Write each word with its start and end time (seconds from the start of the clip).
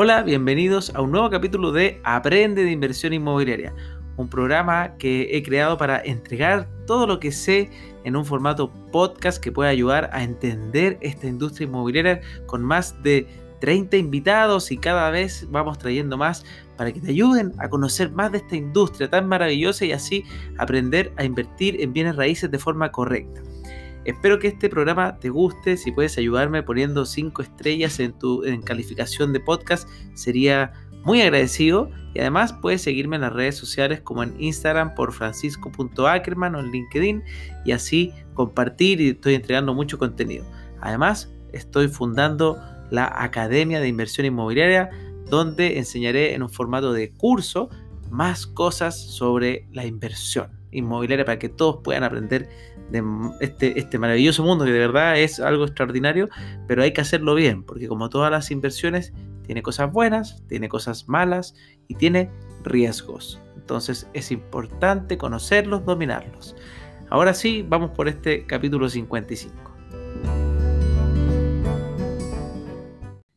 Hola, 0.00 0.22
bienvenidos 0.22 0.94
a 0.94 1.00
un 1.00 1.10
nuevo 1.10 1.28
capítulo 1.28 1.72
de 1.72 2.00
Aprende 2.04 2.62
de 2.62 2.70
Inversión 2.70 3.12
Inmobiliaria, 3.12 3.74
un 4.16 4.28
programa 4.28 4.96
que 4.96 5.36
he 5.36 5.42
creado 5.42 5.76
para 5.76 5.98
entregar 5.98 6.68
todo 6.86 7.04
lo 7.04 7.18
que 7.18 7.32
sé 7.32 7.68
en 8.04 8.14
un 8.14 8.24
formato 8.24 8.72
podcast 8.92 9.42
que 9.42 9.50
pueda 9.50 9.70
ayudar 9.70 10.08
a 10.12 10.22
entender 10.22 10.98
esta 11.00 11.26
industria 11.26 11.66
inmobiliaria 11.66 12.20
con 12.46 12.62
más 12.62 13.02
de 13.02 13.26
30 13.60 13.96
invitados 13.96 14.70
y 14.70 14.78
cada 14.78 15.10
vez 15.10 15.48
vamos 15.50 15.78
trayendo 15.78 16.16
más 16.16 16.44
para 16.76 16.92
que 16.92 17.00
te 17.00 17.10
ayuden 17.10 17.52
a 17.58 17.68
conocer 17.68 18.12
más 18.12 18.30
de 18.30 18.38
esta 18.38 18.54
industria 18.54 19.10
tan 19.10 19.26
maravillosa 19.26 19.84
y 19.84 19.90
así 19.90 20.22
aprender 20.58 21.10
a 21.16 21.24
invertir 21.24 21.82
en 21.82 21.92
bienes 21.92 22.14
raíces 22.14 22.48
de 22.52 22.58
forma 22.60 22.92
correcta. 22.92 23.42
Espero 24.08 24.38
que 24.38 24.48
este 24.48 24.70
programa 24.70 25.18
te 25.18 25.28
guste. 25.28 25.76
Si 25.76 25.92
puedes 25.92 26.16
ayudarme 26.16 26.62
poniendo 26.62 27.04
5 27.04 27.42
estrellas 27.42 28.00
en 28.00 28.14
tu 28.14 28.42
calificación 28.64 29.34
de 29.34 29.40
podcast, 29.40 29.86
sería 30.14 30.72
muy 31.04 31.20
agradecido. 31.20 31.90
Y 32.14 32.20
además 32.20 32.54
puedes 32.54 32.80
seguirme 32.80 33.16
en 33.16 33.22
las 33.22 33.34
redes 33.34 33.58
sociales 33.58 34.00
como 34.00 34.22
en 34.22 34.34
Instagram 34.40 34.94
por 34.94 35.12
francisco.ackerman 35.12 36.54
o 36.54 36.60
en 36.60 36.70
LinkedIn 36.70 37.22
y 37.66 37.72
así 37.72 38.14
compartir 38.32 38.98
y 39.02 39.10
estoy 39.10 39.34
entregando 39.34 39.74
mucho 39.74 39.98
contenido. 39.98 40.46
Además, 40.80 41.30
estoy 41.52 41.88
fundando 41.88 42.56
la 42.90 43.12
Academia 43.14 43.78
de 43.78 43.88
Inversión 43.88 44.26
Inmobiliaria 44.26 44.88
donde 45.26 45.76
enseñaré 45.76 46.32
en 46.32 46.42
un 46.42 46.48
formato 46.48 46.94
de 46.94 47.10
curso 47.10 47.68
más 48.08 48.46
cosas 48.46 48.98
sobre 48.98 49.68
la 49.70 49.84
inversión 49.84 50.57
inmobiliaria 50.70 51.24
para 51.24 51.38
que 51.38 51.48
todos 51.48 51.80
puedan 51.82 52.04
aprender 52.04 52.48
de 52.90 53.02
este, 53.40 53.78
este 53.78 53.98
maravilloso 53.98 54.42
mundo 54.44 54.64
que 54.64 54.72
de 54.72 54.78
verdad 54.78 55.18
es 55.18 55.40
algo 55.40 55.64
extraordinario, 55.64 56.28
pero 56.66 56.82
hay 56.82 56.92
que 56.92 57.00
hacerlo 57.00 57.34
bien, 57.34 57.62
porque 57.62 57.88
como 57.88 58.08
todas 58.08 58.30
las 58.30 58.50
inversiones, 58.50 59.12
tiene 59.42 59.62
cosas 59.62 59.90
buenas, 59.92 60.42
tiene 60.46 60.68
cosas 60.68 61.08
malas 61.08 61.54
y 61.86 61.94
tiene 61.94 62.30
riesgos. 62.64 63.40
Entonces 63.56 64.08
es 64.12 64.30
importante 64.30 65.18
conocerlos, 65.18 65.84
dominarlos. 65.84 66.54
Ahora 67.10 67.32
sí, 67.32 67.64
vamos 67.66 67.90
por 67.92 68.08
este 68.08 68.44
capítulo 68.46 68.88
55. 68.88 69.54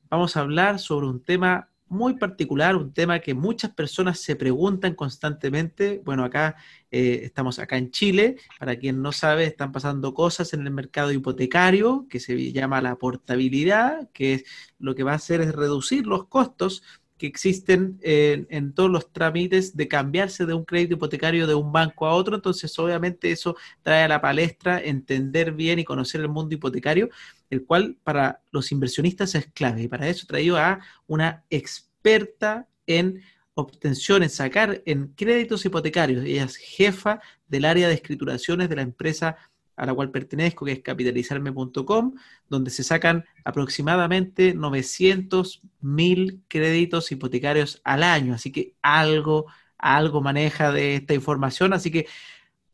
Vamos 0.09 0.35
a 0.35 0.41
hablar 0.41 0.79
sobre 0.79 1.07
un 1.07 1.23
tema 1.23 1.70
muy 1.91 2.15
particular, 2.15 2.77
un 2.77 2.93
tema 2.93 3.19
que 3.19 3.33
muchas 3.33 3.71
personas 3.73 4.19
se 4.19 4.37
preguntan 4.37 4.95
constantemente. 4.95 6.01
Bueno, 6.05 6.23
acá 6.23 6.55
eh, 6.89 7.19
estamos 7.23 7.59
acá 7.59 7.77
en 7.77 7.91
Chile. 7.91 8.37
Para 8.57 8.77
quien 8.77 9.01
no 9.01 9.11
sabe, 9.11 9.43
están 9.43 9.73
pasando 9.73 10.13
cosas 10.13 10.53
en 10.53 10.61
el 10.65 10.71
mercado 10.71 11.11
hipotecario 11.11 12.07
que 12.09 12.21
se 12.21 12.53
llama 12.53 12.81
la 12.81 12.95
portabilidad, 12.95 14.09
que 14.13 14.35
es, 14.35 14.45
lo 14.79 14.95
que 14.95 15.03
va 15.03 15.11
a 15.11 15.15
hacer 15.15 15.41
es 15.41 15.53
reducir 15.53 16.07
los 16.07 16.27
costos 16.27 16.81
que 17.21 17.27
existen 17.27 17.99
en, 18.01 18.73
todos 18.73 18.89
los 18.89 19.13
trámites 19.13 19.77
de 19.77 19.87
cambiarse 19.87 20.47
de 20.47 20.55
un 20.55 20.65
crédito 20.65 20.95
hipotecario 20.95 21.45
de 21.45 21.53
un 21.53 21.71
banco 21.71 22.07
a 22.07 22.15
otro. 22.15 22.35
Entonces, 22.35 22.79
obviamente, 22.79 23.31
eso 23.31 23.55
trae 23.83 24.01
a 24.01 24.07
la 24.07 24.19
palestra 24.19 24.81
entender 24.83 25.51
bien 25.51 25.77
y 25.77 25.83
conocer 25.83 26.21
el 26.21 26.29
mundo 26.29 26.55
hipotecario, 26.55 27.09
el 27.51 27.63
cual 27.63 27.95
para 28.03 28.41
los 28.49 28.71
inversionistas 28.71 29.35
es 29.35 29.45
clave. 29.53 29.83
Y 29.83 29.87
para 29.87 30.09
eso 30.09 30.25
traído 30.25 30.57
a 30.57 30.79
una 31.05 31.43
experta 31.51 32.67
en 32.87 33.21
obtención, 33.53 34.23
en 34.23 34.31
sacar 34.31 34.81
en 34.87 35.09
créditos 35.09 35.63
hipotecarios. 35.63 36.25
Ella 36.25 36.45
es 36.45 36.55
jefa 36.55 37.21
del 37.47 37.65
área 37.65 37.87
de 37.87 37.93
escrituraciones 37.93 38.67
de 38.67 38.77
la 38.77 38.81
empresa 38.81 39.37
a 39.81 39.87
la 39.87 39.95
cual 39.95 40.11
pertenezco, 40.11 40.63
que 40.63 40.73
es 40.73 40.79
capitalizarme.com, 40.81 42.13
donde 42.47 42.69
se 42.69 42.83
sacan 42.83 43.25
aproximadamente 43.43 44.53
900 44.53 45.63
mil 45.81 46.43
créditos 46.47 47.11
hipotecarios 47.11 47.81
al 47.83 48.03
año. 48.03 48.35
Así 48.35 48.51
que 48.51 48.75
algo, 48.83 49.47
algo 49.79 50.21
maneja 50.21 50.71
de 50.71 50.97
esta 50.97 51.15
información. 51.15 51.73
Así 51.73 51.89
que, 51.89 52.05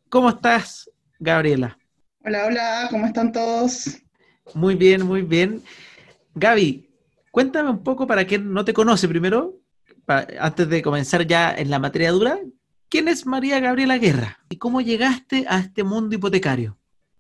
¿cómo 0.10 0.28
estás, 0.28 0.92
Gabriela? 1.18 1.78
Hola, 2.26 2.46
hola, 2.46 2.88
¿cómo 2.92 3.06
están 3.06 3.32
todos? 3.32 4.00
Muy 4.54 4.76
bien, 4.76 5.06
muy 5.06 5.22
bien. 5.22 5.64
Gaby, 6.36 6.90
cuéntame 7.32 7.70
un 7.70 7.84
poco 7.84 8.06
para 8.06 8.28
quien 8.28 8.52
no 8.52 8.66
te 8.66 8.74
conoce 8.74 9.08
primero, 9.08 9.62
antes 10.08 10.68
de 10.68 10.82
comenzar 10.82 11.26
ya 11.26 11.56
en 11.56 11.70
la 11.70 11.80
materia 11.80 12.12
dura, 12.12 12.38
¿quién 12.90 13.08
es 13.08 13.26
María 13.26 13.62
Gabriela 13.62 13.98
Guerra 13.98 14.40
y 14.50 14.58
cómo 14.58 14.82
llegaste 14.82 15.46
a 15.48 15.60
este 15.60 15.86
mundo 15.86 16.14
hipotecario? 16.14 16.77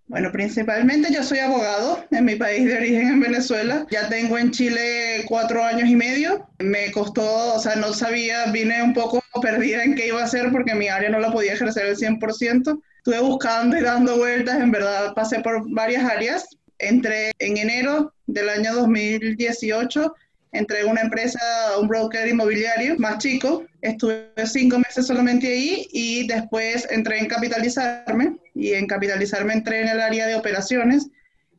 Bueno, 0.07 0.31
principalmente 0.31 1.13
yo 1.13 1.22
soy 1.22 1.40
abogado 1.40 2.06
en 2.12 2.23
mi 2.23 2.35
país 2.35 2.66
de 2.66 2.78
origen, 2.78 3.07
en 3.09 3.19
Venezuela. 3.19 3.85
Ya 3.91 4.07
tengo 4.07 4.38
en 4.38 4.51
Chile 4.51 5.25
cuatro 5.28 5.62
años 5.62 5.90
y 5.90 5.97
medio. 5.97 6.47
Me 6.59 6.91
costó, 6.94 7.56
o 7.56 7.59
sea, 7.59 7.75
no 7.75 7.91
sabía, 7.91 8.46
vine 8.51 8.81
un 8.81 8.94
poco 8.94 9.22
perdida 9.41 9.84
en 9.84 9.96
qué 9.96 10.07
iba 10.07 10.22
a 10.22 10.25
hacer 10.25 10.50
porque 10.53 10.75
mi 10.75 10.88
área 10.88 11.09
no 11.09 11.19
la 11.19 11.31
podía 11.31 11.53
ejercer 11.53 11.88
al 11.88 11.97
100%. 11.97 12.81
Estuve 12.97 13.19
buscando 13.19 13.78
y 13.78 13.81
dando 13.81 14.17
vueltas, 14.17 14.62
en 14.62 14.72
verdad 14.72 15.13
pasé 15.13 15.41
por 15.41 15.69
varias 15.73 16.06
áreas. 16.06 16.46
Entré 16.79 17.31
en 17.40 17.57
enero 17.57 18.13
del 18.28 18.47
año 18.47 18.75
2018 18.75 20.13
entré 20.52 20.81
en 20.81 20.90
una 20.90 21.02
empresa, 21.02 21.40
un 21.80 21.88
broker 21.88 22.28
inmobiliario 22.28 22.96
más 22.97 23.19
chico, 23.19 23.66
estuve 23.81 24.31
cinco 24.46 24.80
meses 24.80 25.08
solamente 25.08 25.47
ahí 25.47 25.88
y 25.91 26.28
después 26.28 26.88
entré 26.90 27.19
en 27.19 27.28
capitalizarme 27.28 28.38
y 28.56 28.74
en 28.74 28.88
capitalizarme 28.88 29.53
entré 29.53 29.81
en 29.81 29.90
el 29.90 30.00
área 30.00 30.28
de 30.28 30.35
operaciones. 30.35 31.08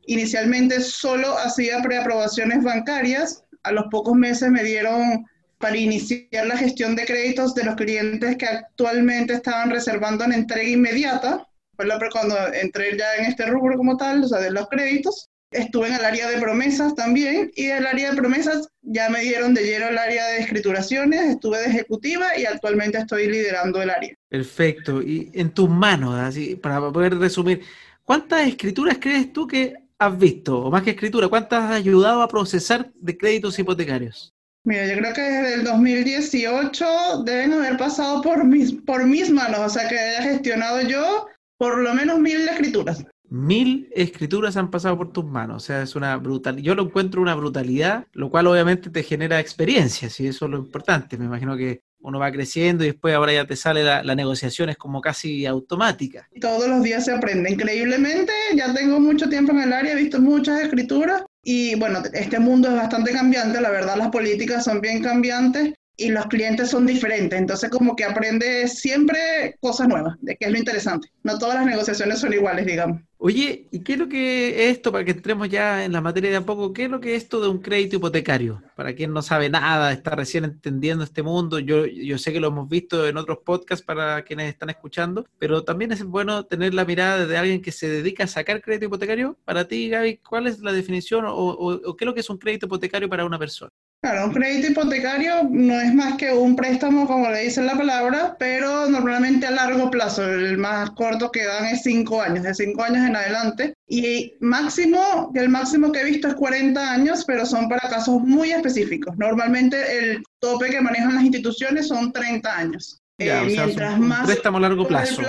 Inicialmente 0.05 0.81
solo 0.81 1.37
hacía 1.37 1.81
preaprobaciones 1.81 2.63
bancarias, 2.63 3.43
a 3.63 3.71
los 3.71 3.85
pocos 3.91 4.15
meses 4.15 4.49
me 4.49 4.63
dieron 4.63 5.25
para 5.59 5.75
iniciar 5.75 6.47
la 6.47 6.57
gestión 6.57 6.95
de 6.95 7.05
créditos 7.05 7.53
de 7.53 7.65
los 7.65 7.75
clientes 7.75 8.37
que 8.37 8.45
actualmente 8.45 9.33
estaban 9.33 9.69
reservando 9.69 10.23
en 10.23 10.33
entrega 10.33 10.69
inmediata. 10.69 11.45
Fue 11.75 11.87
cuando 12.11 12.35
entré 12.53 12.97
ya 12.97 13.15
en 13.15 13.25
este 13.25 13.45
rubro 13.45 13.77
como 13.77 13.97
tal, 13.97 14.23
o 14.23 14.27
sea, 14.27 14.39
de 14.39 14.51
los 14.51 14.67
créditos. 14.69 15.29
Estuve 15.51 15.87
en 15.87 15.95
el 15.95 16.05
área 16.05 16.29
de 16.29 16.39
promesas 16.39 16.93
también 16.93 17.51
y 17.55 17.65
el 17.65 17.87
área 17.87 18.11
de 18.11 18.17
promesas 18.17 18.69
ya 18.83 19.09
me 19.09 19.21
dieron 19.21 19.55
de 19.55 19.63
lleno 19.63 19.87
el 19.87 19.97
área 19.97 20.27
de 20.27 20.39
escrituraciones, 20.39 21.21
estuve 21.21 21.57
de 21.57 21.65
ejecutiva 21.65 22.37
y 22.37 22.45
actualmente 22.45 22.99
estoy 22.99 23.27
liderando 23.27 23.81
el 23.81 23.89
área. 23.89 24.13
Perfecto. 24.29 25.01
Y 25.01 25.31
en 25.33 25.49
tus 25.49 25.67
manos, 25.67 26.13
así 26.15 26.55
para 26.55 26.79
poder 26.91 27.17
resumir, 27.17 27.63
¿cuántas 28.03 28.47
escrituras 28.47 28.99
crees 28.99 29.33
tú 29.33 29.47
que 29.47 29.73
has 29.97 30.17
visto? 30.19 30.65
O 30.65 30.71
más 30.71 30.83
que 30.83 30.91
escritura, 30.91 31.27
¿cuántas 31.27 31.63
has 31.63 31.77
ayudado 31.77 32.21
a 32.21 32.27
procesar 32.27 32.91
de 32.93 33.17
créditos 33.17 33.57
hipotecarios? 33.57 34.31
Mira, 34.65 34.85
yo 34.85 34.99
creo 34.99 35.13
que 35.13 35.21
desde 35.21 35.53
el 35.55 35.63
2018 35.63 37.23
deben 37.23 37.53
haber 37.53 37.75
pasado 37.77 38.21
por 38.21 38.45
mis, 38.45 38.73
por 38.73 39.03
mis 39.05 39.31
manos, 39.31 39.59
o 39.61 39.69
sea 39.69 39.87
que 39.87 39.97
haya 39.97 40.21
gestionado 40.21 40.81
yo 40.81 41.27
por 41.57 41.79
lo 41.79 41.93
menos 41.95 42.19
mil 42.19 42.47
escrituras 42.47 43.03
mil 43.29 43.89
escrituras 43.95 44.57
han 44.57 44.71
pasado 44.71 44.97
por 44.97 45.11
tus 45.11 45.25
manos. 45.25 45.63
O 45.63 45.65
sea, 45.65 45.81
es 45.81 45.95
una 45.95 46.15
brutalidad. 46.17 46.63
Yo 46.63 46.75
lo 46.75 46.83
encuentro 46.83 47.21
una 47.21 47.35
brutalidad, 47.35 48.07
lo 48.13 48.29
cual 48.29 48.47
obviamente 48.47 48.89
te 48.89 49.03
genera 49.03 49.39
experiencia, 49.39 50.09
y 50.17 50.27
eso 50.27 50.45
es 50.45 50.51
lo 50.51 50.57
importante. 50.57 51.17
Me 51.17 51.25
imagino 51.25 51.55
que 51.55 51.81
uno 52.01 52.19
va 52.19 52.31
creciendo 52.31 52.83
y 52.83 52.87
después 52.87 53.13
ahora 53.13 53.33
ya 53.33 53.45
te 53.45 53.55
sale 53.55 53.83
la, 53.83 54.03
la, 54.03 54.15
negociación, 54.15 54.69
es 54.69 54.77
como 54.77 55.01
casi 55.01 55.45
automática. 55.45 56.29
Todos 56.39 56.67
los 56.69 56.81
días 56.81 57.05
se 57.05 57.11
aprende 57.11 57.51
increíblemente. 57.51 58.31
Ya 58.55 58.73
tengo 58.73 58.99
mucho 58.99 59.27
tiempo 59.27 59.51
en 59.51 59.61
el 59.61 59.73
área, 59.73 59.93
he 59.93 59.97
visto 59.97 60.21
muchas 60.21 60.61
escrituras. 60.61 61.23
Y 61.43 61.75
bueno, 61.75 62.01
este 62.13 62.39
mundo 62.39 62.69
es 62.69 62.75
bastante 62.75 63.11
cambiante, 63.11 63.61
la 63.61 63.69
verdad 63.69 63.97
las 63.97 64.09
políticas 64.09 64.63
son 64.63 64.81
bien 64.81 65.01
cambiantes 65.01 65.73
y 65.99 66.09
los 66.09 66.25
clientes 66.27 66.69
son 66.69 66.85
diferentes. 66.85 67.37
Entonces, 67.37 67.69
como 67.69 67.95
que 67.95 68.05
aprende 68.05 68.67
siempre 68.67 69.57
cosas 69.59 69.87
nuevas, 69.87 70.15
de 70.21 70.35
qué 70.35 70.45
es 70.45 70.51
lo 70.51 70.57
interesante. 70.57 71.09
No 71.23 71.37
todas 71.37 71.55
las 71.55 71.65
negociaciones 71.65 72.19
son 72.19 72.33
iguales, 72.33 72.65
digamos. 72.65 73.01
Oye, 73.21 73.67
¿y 73.69 73.81
qué 73.83 73.93
es 73.93 73.99
lo 73.99 74.07
que 74.07 74.47
es 74.47 74.77
esto, 74.77 74.93
para 74.93 75.03
que 75.03 75.11
entremos 75.11 75.49
ya 75.49 75.83
en 75.83 75.91
la 75.91 75.99
materia 75.99 76.29
de 76.29 76.37
a 76.37 76.45
poco, 76.45 76.71
qué 76.71 76.85
es 76.85 76.89
lo 76.89 77.01
que 77.01 77.15
es 77.15 77.23
esto 77.23 77.41
de 77.41 77.49
un 77.49 77.59
crédito 77.59 77.97
hipotecario? 77.97 78.63
Para 78.77 78.95
quien 78.95 79.11
no 79.11 79.21
sabe 79.21 79.49
nada, 79.49 79.91
está 79.91 80.11
recién 80.11 80.45
entendiendo 80.45 81.03
este 81.03 81.21
mundo, 81.21 81.59
yo, 81.59 81.85
yo 81.85 82.17
sé 82.17 82.31
que 82.31 82.39
lo 82.39 82.47
hemos 82.47 82.69
visto 82.69 83.05
en 83.05 83.17
otros 83.17 83.39
podcasts 83.43 83.85
para 83.85 84.23
quienes 84.23 84.47
están 84.47 84.69
escuchando, 84.69 85.25
pero 85.37 85.65
también 85.65 85.91
es 85.91 86.01
bueno 86.05 86.45
tener 86.45 86.73
la 86.73 86.85
mirada 86.85 87.25
de 87.25 87.37
alguien 87.37 87.61
que 87.61 87.73
se 87.73 87.89
dedica 87.89 88.23
a 88.23 88.27
sacar 88.27 88.61
crédito 88.61 88.85
hipotecario. 88.85 89.37
Para 89.43 89.67
ti, 89.67 89.89
Gaby, 89.89 90.19
¿cuál 90.19 90.47
es 90.47 90.59
la 90.59 90.71
definición 90.71 91.25
o, 91.25 91.33
o 91.33 91.95
qué 91.97 92.05
es 92.05 92.07
lo 92.07 92.13
que 92.13 92.21
es 92.21 92.29
un 92.29 92.37
crédito 92.37 92.67
hipotecario 92.67 93.09
para 93.09 93.25
una 93.25 93.37
persona? 93.37 93.71
Claro, 94.01 94.27
un 94.27 94.33
crédito 94.33 94.71
hipotecario 94.71 95.43
no 95.49 95.77
es 95.77 95.93
más 95.93 96.15
que 96.15 96.31
un 96.31 96.55
préstamo, 96.55 97.05
como 97.05 97.29
le 97.29 97.43
dice 97.43 97.61
la 97.61 97.75
palabra, 97.75 98.37
pero 98.39 98.89
normalmente 98.89 99.45
a 99.45 99.51
largo 99.51 99.91
plazo. 99.91 100.25
El 100.25 100.57
más 100.57 100.91
corto 100.91 101.29
que 101.31 101.43
dan 101.43 101.65
es 101.65 101.83
cinco 101.83 102.21
años, 102.21 102.45
de 102.45 102.53
cinco 102.53 102.83
años 102.83 103.05
en 103.05 103.17
adelante. 103.17 103.73
Y 103.87 104.35
máximo, 104.39 105.33
el 105.35 105.49
máximo 105.49 105.91
que 105.91 105.99
he 105.99 106.05
visto 106.05 106.29
es 106.29 106.35
40 106.35 106.91
años, 106.91 107.25
pero 107.25 107.45
son 107.45 107.67
para 107.67 107.89
casos 107.89 108.21
muy 108.21 108.51
específicos. 108.51 109.17
Normalmente 109.17 109.77
el 109.97 110.23
tope 110.39 110.69
que 110.69 110.79
manejan 110.79 111.15
las 111.15 111.23
instituciones 111.25 111.89
son 111.89 112.13
30 112.13 112.57
años. 112.57 113.01
Ya, 113.17 113.41
eh, 113.41 113.47
mientras 113.47 113.99
más 113.99 114.25
préstamo 114.27 114.59
a 114.59 114.61
largo 114.61 114.87
plazo. 114.87 115.21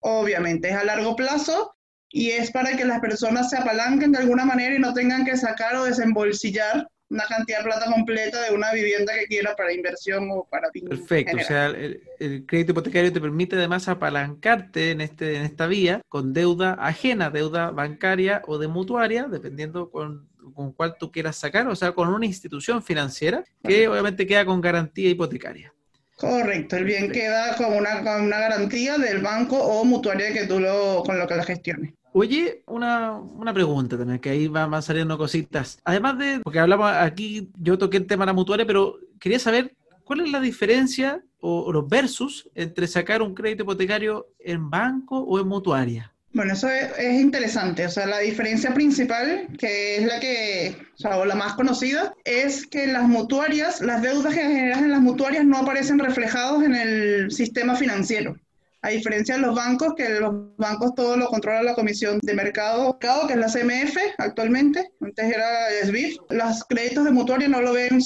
Obviamente, 0.00 0.70
es 0.70 0.74
a 0.74 0.82
largo 0.82 1.14
plazo 1.14 1.76
y 2.08 2.30
es 2.30 2.50
para 2.50 2.76
que 2.76 2.84
las 2.84 2.98
personas 2.98 3.50
se 3.50 3.56
apalanquen 3.56 4.10
de 4.10 4.18
alguna 4.18 4.44
manera 4.44 4.74
y 4.74 4.80
no 4.80 4.92
tengan 4.94 5.24
que 5.24 5.36
sacar 5.36 5.76
o 5.76 5.84
desembolsillar 5.84 6.88
una 7.10 7.24
cantidad 7.24 7.58
de 7.58 7.64
plata 7.64 7.86
completa 7.86 8.42
de 8.42 8.54
una 8.54 8.72
vivienda 8.72 9.12
que 9.14 9.26
quiera 9.26 9.54
para 9.56 9.72
inversión 9.72 10.28
o 10.30 10.46
para 10.48 10.70
Perfecto, 10.70 11.36
o 11.36 11.40
sea, 11.40 11.66
el, 11.66 12.46
crédito 12.46 12.70
hipotecario 12.70 13.12
te 13.12 13.20
permite 13.20 13.56
además 13.56 13.88
apalancarte 13.88 14.92
en, 14.92 15.00
este, 15.00 15.36
en 15.36 15.42
esta 15.42 15.66
vía 15.66 16.02
con 16.08 16.32
deuda 16.32 16.74
ajena, 16.78 17.30
deuda 17.30 17.72
bancaria 17.72 18.42
o 18.46 18.58
de 18.58 18.68
mutuaria, 18.68 19.24
dependiendo 19.24 19.90
con, 19.90 20.28
con 20.54 20.72
cuál 20.72 20.96
tú 20.98 21.10
quieras 21.10 21.36
sacar, 21.36 21.66
o 21.66 21.74
sea, 21.74 21.92
con 21.92 22.08
una 22.08 22.26
institución 22.26 22.82
financiera 22.82 23.44
que 23.64 23.88
obviamente 23.88 24.26
queda 24.26 24.44
con 24.44 24.60
garantía 24.60 25.10
hipotecaria. 25.10 25.74
Correcto, 26.20 26.76
el 26.76 26.84
bien 26.84 27.10
queda 27.10 27.56
con 27.56 27.72
una, 27.72 28.04
con 28.04 28.24
una 28.24 28.38
garantía 28.38 28.98
del 28.98 29.22
banco 29.22 29.56
o 29.56 29.86
mutuaria 29.86 30.34
que 30.34 30.46
tú 30.46 30.60
lo, 30.60 31.02
con 31.02 31.18
lo 31.18 31.26
que 31.26 31.34
la 31.34 31.44
gestiones. 31.44 31.94
Oye, 32.12 32.62
una, 32.66 33.16
una, 33.16 33.54
pregunta 33.54 33.96
también, 33.96 34.18
que 34.18 34.28
ahí 34.28 34.46
van, 34.46 34.82
saliendo 34.82 35.16
cositas. 35.16 35.78
Además 35.82 36.18
de, 36.18 36.40
porque 36.40 36.58
hablamos 36.58 36.92
aquí, 36.92 37.50
yo 37.58 37.78
toqué 37.78 37.96
el 37.96 38.06
tema 38.06 38.24
de 38.24 38.26
la 38.26 38.32
mutuaria, 38.34 38.66
pero 38.66 38.98
quería 39.18 39.38
saber 39.38 39.74
cuál 40.04 40.20
es 40.20 40.30
la 40.30 40.40
diferencia 40.40 41.22
o, 41.40 41.72
los 41.72 41.88
versus 41.88 42.50
entre 42.54 42.86
sacar 42.86 43.22
un 43.22 43.34
crédito 43.34 43.62
hipotecario 43.62 44.26
en 44.40 44.68
banco 44.68 45.20
o 45.20 45.40
en 45.40 45.48
mutuaria. 45.48 46.12
Bueno, 46.32 46.52
eso 46.52 46.68
es, 46.68 46.88
es, 46.96 47.20
interesante. 47.20 47.86
O 47.86 47.90
sea, 47.90 48.06
la 48.06 48.20
diferencia 48.20 48.72
principal, 48.72 49.48
que 49.58 49.96
es 49.96 50.04
la 50.04 50.20
que, 50.20 50.76
o 50.94 50.96
sea, 50.96 51.24
la 51.24 51.34
más 51.34 51.54
conocida, 51.54 52.14
es 52.24 52.66
que 52.66 52.86
las 52.86 53.02
mutuarias, 53.02 53.80
las 53.80 54.00
deudas 54.00 54.34
que 54.34 54.42
generas 54.42 54.78
en 54.78 54.92
las 54.92 55.00
mutuarias 55.00 55.44
no 55.44 55.58
aparecen 55.58 55.98
reflejados 55.98 56.62
en 56.62 56.74
el 56.76 57.32
sistema 57.32 57.74
financiero. 57.74 58.36
A 58.82 58.90
diferencia 58.90 59.34
de 59.34 59.42
los 59.42 59.54
bancos, 59.54 59.94
que 59.94 60.08
los 60.08 60.56
bancos 60.56 60.94
todo 60.94 61.16
lo 61.16 61.26
controla 61.26 61.62
la 61.62 61.74
Comisión 61.74 62.18
de 62.22 62.34
Mercado, 62.34 62.98
que 62.98 63.34
es 63.34 63.38
la 63.38 63.48
CMF 63.48 63.96
actualmente, 64.16 64.90
antes 65.02 65.24
era 65.24 65.68
SBIF, 65.84 66.16
los 66.30 66.64
créditos 66.64 67.04
de 67.04 67.10
mutuaria 67.10 67.48
no 67.48 67.60
lo 67.60 67.74
ven, 67.74 67.98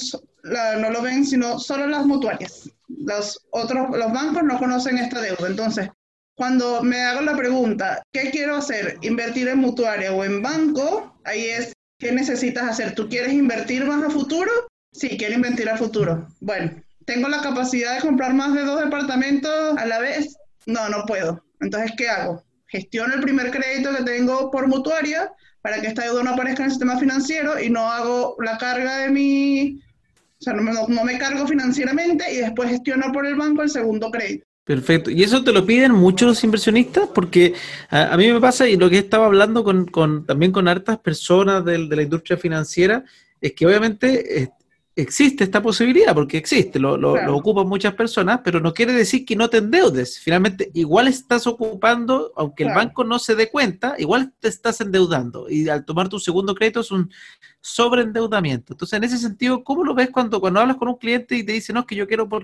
no 0.43 0.89
lo 0.89 1.01
ven 1.01 1.25
sino 1.25 1.59
solo 1.59 1.87
las 1.87 2.05
mutuarias. 2.05 2.69
Los 2.89 3.45
otros, 3.51 3.95
los 3.95 4.11
bancos 4.11 4.43
no 4.43 4.57
conocen 4.57 4.97
esta 4.97 5.21
deuda. 5.21 5.47
Entonces, 5.47 5.89
cuando 6.35 6.83
me 6.83 7.01
hago 7.01 7.21
la 7.21 7.35
pregunta, 7.35 8.03
¿qué 8.11 8.29
quiero 8.29 8.55
hacer? 8.55 8.97
¿Invertir 9.01 9.47
en 9.47 9.59
mutuaria 9.59 10.13
o 10.13 10.23
en 10.23 10.41
banco? 10.41 11.19
Ahí 11.23 11.45
es, 11.45 11.73
¿qué 11.97 12.11
necesitas 12.11 12.69
hacer? 12.69 12.93
¿Tú 12.93 13.07
quieres 13.09 13.33
invertir 13.33 13.85
más 13.85 14.03
a 14.03 14.09
futuro? 14.09 14.51
Sí, 14.91 15.17
quiero 15.17 15.35
invertir 15.35 15.69
a 15.69 15.77
futuro. 15.77 16.27
Bueno, 16.41 16.71
¿tengo 17.05 17.29
la 17.29 17.41
capacidad 17.41 17.95
de 17.95 18.01
comprar 18.01 18.33
más 18.33 18.53
de 18.53 18.63
dos 18.63 18.79
departamentos 18.83 19.77
a 19.77 19.85
la 19.85 19.99
vez? 19.99 20.35
no, 20.65 20.89
no 20.89 21.05
puedo. 21.05 21.43
Entonces, 21.61 21.91
¿qué 21.97 22.09
hago? 22.09 22.43
Gestiono 22.67 23.13
el 23.13 23.21
primer 23.21 23.51
crédito 23.51 23.95
que 23.95 24.03
tengo 24.03 24.51
por 24.51 24.67
mutuaria 24.67 25.31
para 25.61 25.81
que 25.81 25.87
esta 25.87 26.03
deuda 26.03 26.23
no 26.23 26.31
aparezca 26.31 26.63
en 26.63 26.65
el 26.65 26.71
sistema 26.71 26.99
financiero 26.99 27.59
y 27.59 27.69
no 27.69 27.89
hago 27.89 28.35
la 28.39 28.57
carga 28.57 28.97
de 28.97 29.09
mi, 29.09 29.79
o 30.39 30.41
sea, 30.41 30.53
no, 30.53 31.03
me 31.03 31.17
cargo 31.17 31.47
financieramente 31.47 32.31
y 32.33 32.37
después 32.37 32.69
gestiono 32.69 33.11
por 33.11 33.25
el 33.25 33.35
banco 33.35 33.61
el 33.61 33.69
segundo 33.69 34.11
crédito. 34.11 34.44
Perfecto. 34.65 35.11
¿Y 35.11 35.21
eso 35.21 35.43
te 35.43 35.53
lo 35.53 35.63
piden 35.63 35.91
muchos 35.91 36.43
inversionistas? 36.43 37.07
Porque 37.13 37.53
a, 37.91 38.17
mí 38.17 38.31
me 38.31 38.41
pasa, 38.41 38.67
y 38.67 38.77
lo 38.77 38.89
que 38.89 38.97
estaba 38.97 39.27
hablando 39.27 39.63
con, 39.63 39.85
con 39.85 40.25
también 40.25 40.51
con 40.51 40.67
hartas 40.67 40.97
personas 40.97 41.63
de 41.63 41.77
la 41.77 42.01
industria 42.01 42.35
financiera, 42.35 43.05
es 43.39 43.53
que 43.53 43.67
obviamente 43.67 44.51
existe 44.95 45.43
esta 45.43 45.61
posibilidad, 45.61 46.13
porque 46.13 46.37
existe, 46.37 46.79
lo, 46.79 46.95
lo, 46.95 47.35
ocupan 47.35 47.67
muchas 47.67 47.93
personas, 47.95 48.39
pero 48.43 48.61
no 48.61 48.73
quiere 48.73 48.93
decir 48.93 49.25
que 49.25 49.35
no 49.35 49.49
te 49.49 49.57
endeudes. 49.57 50.19
Finalmente, 50.19 50.71
igual 50.73 51.09
estás 51.09 51.47
ocupando, 51.47 52.31
aunque 52.37 52.63
el 52.63 52.73
banco 52.73 53.03
no 53.03 53.19
se 53.19 53.35
dé 53.35 53.49
cuenta, 53.49 53.95
igual 53.97 54.33
te 54.39 54.47
estás 54.47 54.79
endeudando. 54.79 55.47
Y 55.49 55.67
al 55.67 55.83
tomar 55.83 56.07
tu 56.07 56.19
segundo 56.19 56.55
crédito 56.55 56.79
es 56.79 56.91
un 56.91 57.11
sobreendeudamiento. 57.59 58.73
Entonces, 58.73 58.95
en 58.97 59.03
ese 59.03 59.17
sentido, 59.17 59.63
¿cómo 59.63 59.83
lo 59.83 59.93
ves 59.93 60.09
cuando, 60.11 60.39
cuando 60.39 60.61
hablas 60.61 60.77
con 60.77 60.87
un 60.87 60.97
cliente 60.97 61.35
y 61.35 61.43
te 61.43 61.51
dice, 61.51 61.73
no, 61.73 61.81
es 61.81 61.85
que 61.85 61.95
yo 61.95 62.07
quiero 62.07 62.29
por... 62.29 62.43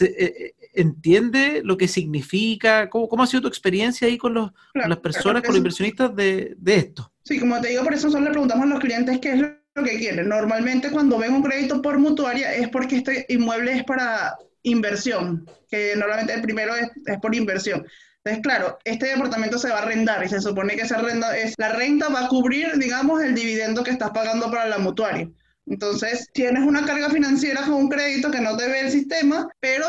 Eh, 0.00 0.04
eh, 0.16 0.54
¿Entiende 0.72 1.62
lo 1.64 1.76
que 1.76 1.88
significa? 1.88 2.88
¿Cómo, 2.88 3.08
¿Cómo, 3.08 3.24
ha 3.24 3.26
sido 3.26 3.42
tu 3.42 3.48
experiencia 3.48 4.06
ahí 4.06 4.16
con, 4.16 4.34
los, 4.34 4.52
las 4.74 4.98
personas, 4.98 5.42
con 5.42 5.50
los 5.50 5.58
inversionistas 5.58 6.14
de, 6.14 6.54
de 6.56 6.76
esto? 6.76 7.12
Sí, 7.24 7.40
como 7.40 7.60
te 7.60 7.68
digo, 7.68 7.82
por 7.82 7.94
eso 7.94 8.08
solo 8.08 8.26
le 8.26 8.30
preguntamos 8.30 8.66
a 8.66 8.68
los 8.68 8.78
clientes 8.78 9.18
qué 9.18 9.32
es 9.32 9.40
lo 9.40 9.59
que 9.84 9.98
quieren. 9.98 10.28
Normalmente 10.28 10.90
cuando 10.90 11.18
ven 11.18 11.34
un 11.34 11.42
crédito 11.42 11.82
por 11.82 11.98
mutuaria 11.98 12.54
es 12.54 12.68
porque 12.68 12.96
este 12.96 13.26
inmueble 13.28 13.72
es 13.72 13.84
para 13.84 14.36
inversión, 14.62 15.48
que 15.70 15.94
normalmente 15.96 16.34
el 16.34 16.42
primero 16.42 16.74
es, 16.74 16.88
por 17.20 17.34
inversión. 17.34 17.86
Entonces, 18.22 18.42
claro, 18.42 18.78
este 18.84 19.06
departamento 19.06 19.58
se 19.58 19.70
va 19.70 19.78
a 19.78 19.82
arrendar 19.82 20.22
y 20.24 20.28
se 20.28 20.40
supone 20.40 20.76
que 20.76 20.82
esa 20.82 20.98
renta, 20.98 21.36
es, 21.38 21.54
la 21.56 21.70
renta 21.70 22.08
va 22.08 22.26
a 22.26 22.28
cubrir, 22.28 22.76
digamos, 22.76 23.22
el 23.22 23.34
dividendo 23.34 23.82
que 23.82 23.90
estás 23.90 24.10
pagando 24.10 24.50
para 24.50 24.66
la 24.66 24.78
mutuaria. 24.78 25.28
Entonces, 25.66 26.28
tienes 26.32 26.64
una 26.64 26.84
carga 26.84 27.10
financiera 27.10 27.62
con 27.62 27.74
un 27.74 27.88
crédito 27.88 28.30
que 28.30 28.40
no 28.40 28.56
te 28.56 28.66
ve 28.66 28.80
el 28.80 28.90
sistema, 28.90 29.48
pero 29.60 29.86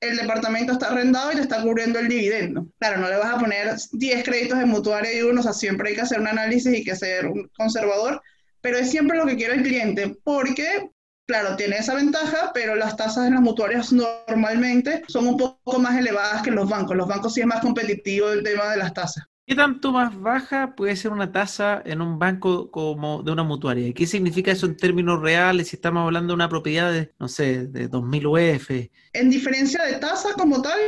el 0.00 0.16
departamento 0.16 0.72
está 0.72 0.88
arrendado 0.88 1.32
y 1.32 1.36
te 1.36 1.40
está 1.40 1.62
cubriendo 1.62 1.98
el 1.98 2.08
dividendo. 2.08 2.66
Claro, 2.78 3.00
no 3.00 3.08
le 3.08 3.16
vas 3.16 3.34
a 3.34 3.38
poner 3.38 3.74
10 3.92 4.24
créditos 4.24 4.58
en 4.58 4.68
mutuaria 4.68 5.16
y 5.16 5.22
uno, 5.22 5.40
o 5.40 5.42
sea, 5.42 5.54
siempre 5.54 5.88
hay 5.88 5.94
que 5.94 6.02
hacer 6.02 6.20
un 6.20 6.28
análisis 6.28 6.78
y 6.78 6.84
que 6.84 6.94
ser 6.94 7.26
un 7.26 7.50
conservador, 7.56 8.20
pero 8.62 8.78
es 8.78 8.90
siempre 8.90 9.18
lo 9.18 9.26
que 9.26 9.36
quiere 9.36 9.56
el 9.56 9.62
cliente, 9.62 10.16
porque, 10.24 10.90
claro, 11.26 11.56
tiene 11.56 11.76
esa 11.76 11.94
ventaja, 11.94 12.52
pero 12.54 12.74
las 12.74 12.96
tasas 12.96 13.26
en 13.26 13.34
las 13.34 13.42
mutuarias 13.42 13.92
normalmente 13.92 15.02
son 15.08 15.26
un 15.26 15.36
poco 15.36 15.78
más 15.78 15.98
elevadas 15.98 16.42
que 16.42 16.48
en 16.48 16.56
los 16.56 16.70
bancos. 16.70 16.96
Los 16.96 17.08
bancos 17.08 17.34
sí 17.34 17.40
es 17.40 17.46
más 17.46 17.60
competitivo 17.60 18.30
el 18.30 18.42
tema 18.42 18.70
de 18.70 18.78
las 18.78 18.94
tasas. 18.94 19.24
¿Qué 19.44 19.56
tanto 19.56 19.90
más 19.90 20.18
baja 20.18 20.76
puede 20.76 20.94
ser 20.94 21.10
una 21.10 21.32
tasa 21.32 21.82
en 21.84 22.00
un 22.00 22.16
banco 22.18 22.70
como 22.70 23.24
de 23.24 23.32
una 23.32 23.42
mutuaria? 23.42 23.88
¿Y 23.88 23.92
qué 23.92 24.06
significa 24.06 24.52
eso 24.52 24.66
en 24.66 24.76
términos 24.76 25.20
reales 25.20 25.68
si 25.68 25.76
estamos 25.76 26.04
hablando 26.04 26.30
de 26.30 26.36
una 26.36 26.48
propiedad 26.48 26.92
de, 26.92 27.12
no 27.18 27.26
sé, 27.26 27.66
de 27.66 27.90
2.000 27.90 28.26
UF? 28.60 28.70
En 29.12 29.30
diferencia 29.30 29.84
de 29.84 29.94
tasa 29.94 30.34
como 30.34 30.62
tal, 30.62 30.78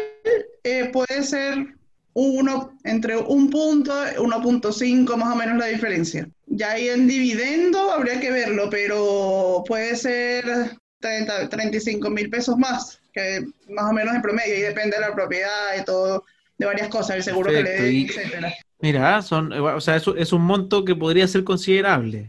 eh, 0.63 0.89
puede 0.93 1.25
ser 1.25 1.77
uno, 2.15 2.77
entre 2.85 3.17
un 3.17 3.51
punto, 3.51 3.93
1.5 3.93 5.17
más 5.17 5.35
o 5.35 5.37
menos 5.37 5.59
la 5.59 5.67
diferencia. 5.67 6.29
Ya 6.47 6.73
ahí 6.73 6.89
en 6.89 7.07
dividendo 7.09 7.91
habría 7.91 8.21
que 8.21 8.31
verlo, 8.31 8.71
pero 8.71 9.65
puede 9.67 9.97
ser 9.97 10.45
30, 11.01 11.49
35 11.49 12.11
mil 12.11 12.31
pesos 12.31 12.57
más, 12.57 13.01
que 13.13 13.45
más 13.69 13.91
o 13.91 13.93
menos 13.93 14.15
en 14.15 14.23
promedio, 14.23 14.57
y 14.57 14.61
depende 14.61 14.97
de 14.97 15.03
la 15.03 15.15
propiedad 15.15 15.77
y 15.79 15.85
todo, 15.85 16.25
de 16.57 16.67
varias 16.67 16.89
cosas, 16.89 17.17
el 17.17 17.23
seguro 17.25 17.51
que 17.51 17.63
le 17.63 17.71
den, 17.71 18.07
etcétera. 18.09 18.55
Mira, 18.81 19.23
son, 19.23 19.53
o 19.53 19.81
sea, 19.81 19.97
es, 19.97 20.05
es 20.17 20.33
un 20.33 20.43
monto 20.43 20.85
que 20.85 20.95
podría 20.95 21.27
ser 21.27 21.43
considerable. 21.43 22.29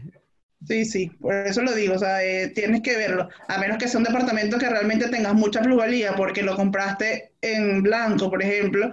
Sí, 0.66 0.84
sí, 0.84 1.10
por 1.20 1.34
eso 1.34 1.62
lo 1.62 1.74
digo, 1.74 1.94
o 1.94 1.98
sea, 1.98 2.24
eh, 2.24 2.48
tienes 2.48 2.82
que 2.82 2.96
verlo, 2.96 3.28
a 3.46 3.58
menos 3.58 3.78
que 3.78 3.86
sea 3.86 3.98
un 3.98 4.04
departamento 4.04 4.58
que 4.58 4.68
realmente 4.68 5.08
tengas 5.08 5.34
mucha 5.34 5.60
plusvalía 5.60 6.16
porque 6.16 6.42
lo 6.42 6.56
compraste 6.56 7.32
en 7.40 7.82
blanco, 7.82 8.30
por 8.30 8.42
ejemplo, 8.42 8.92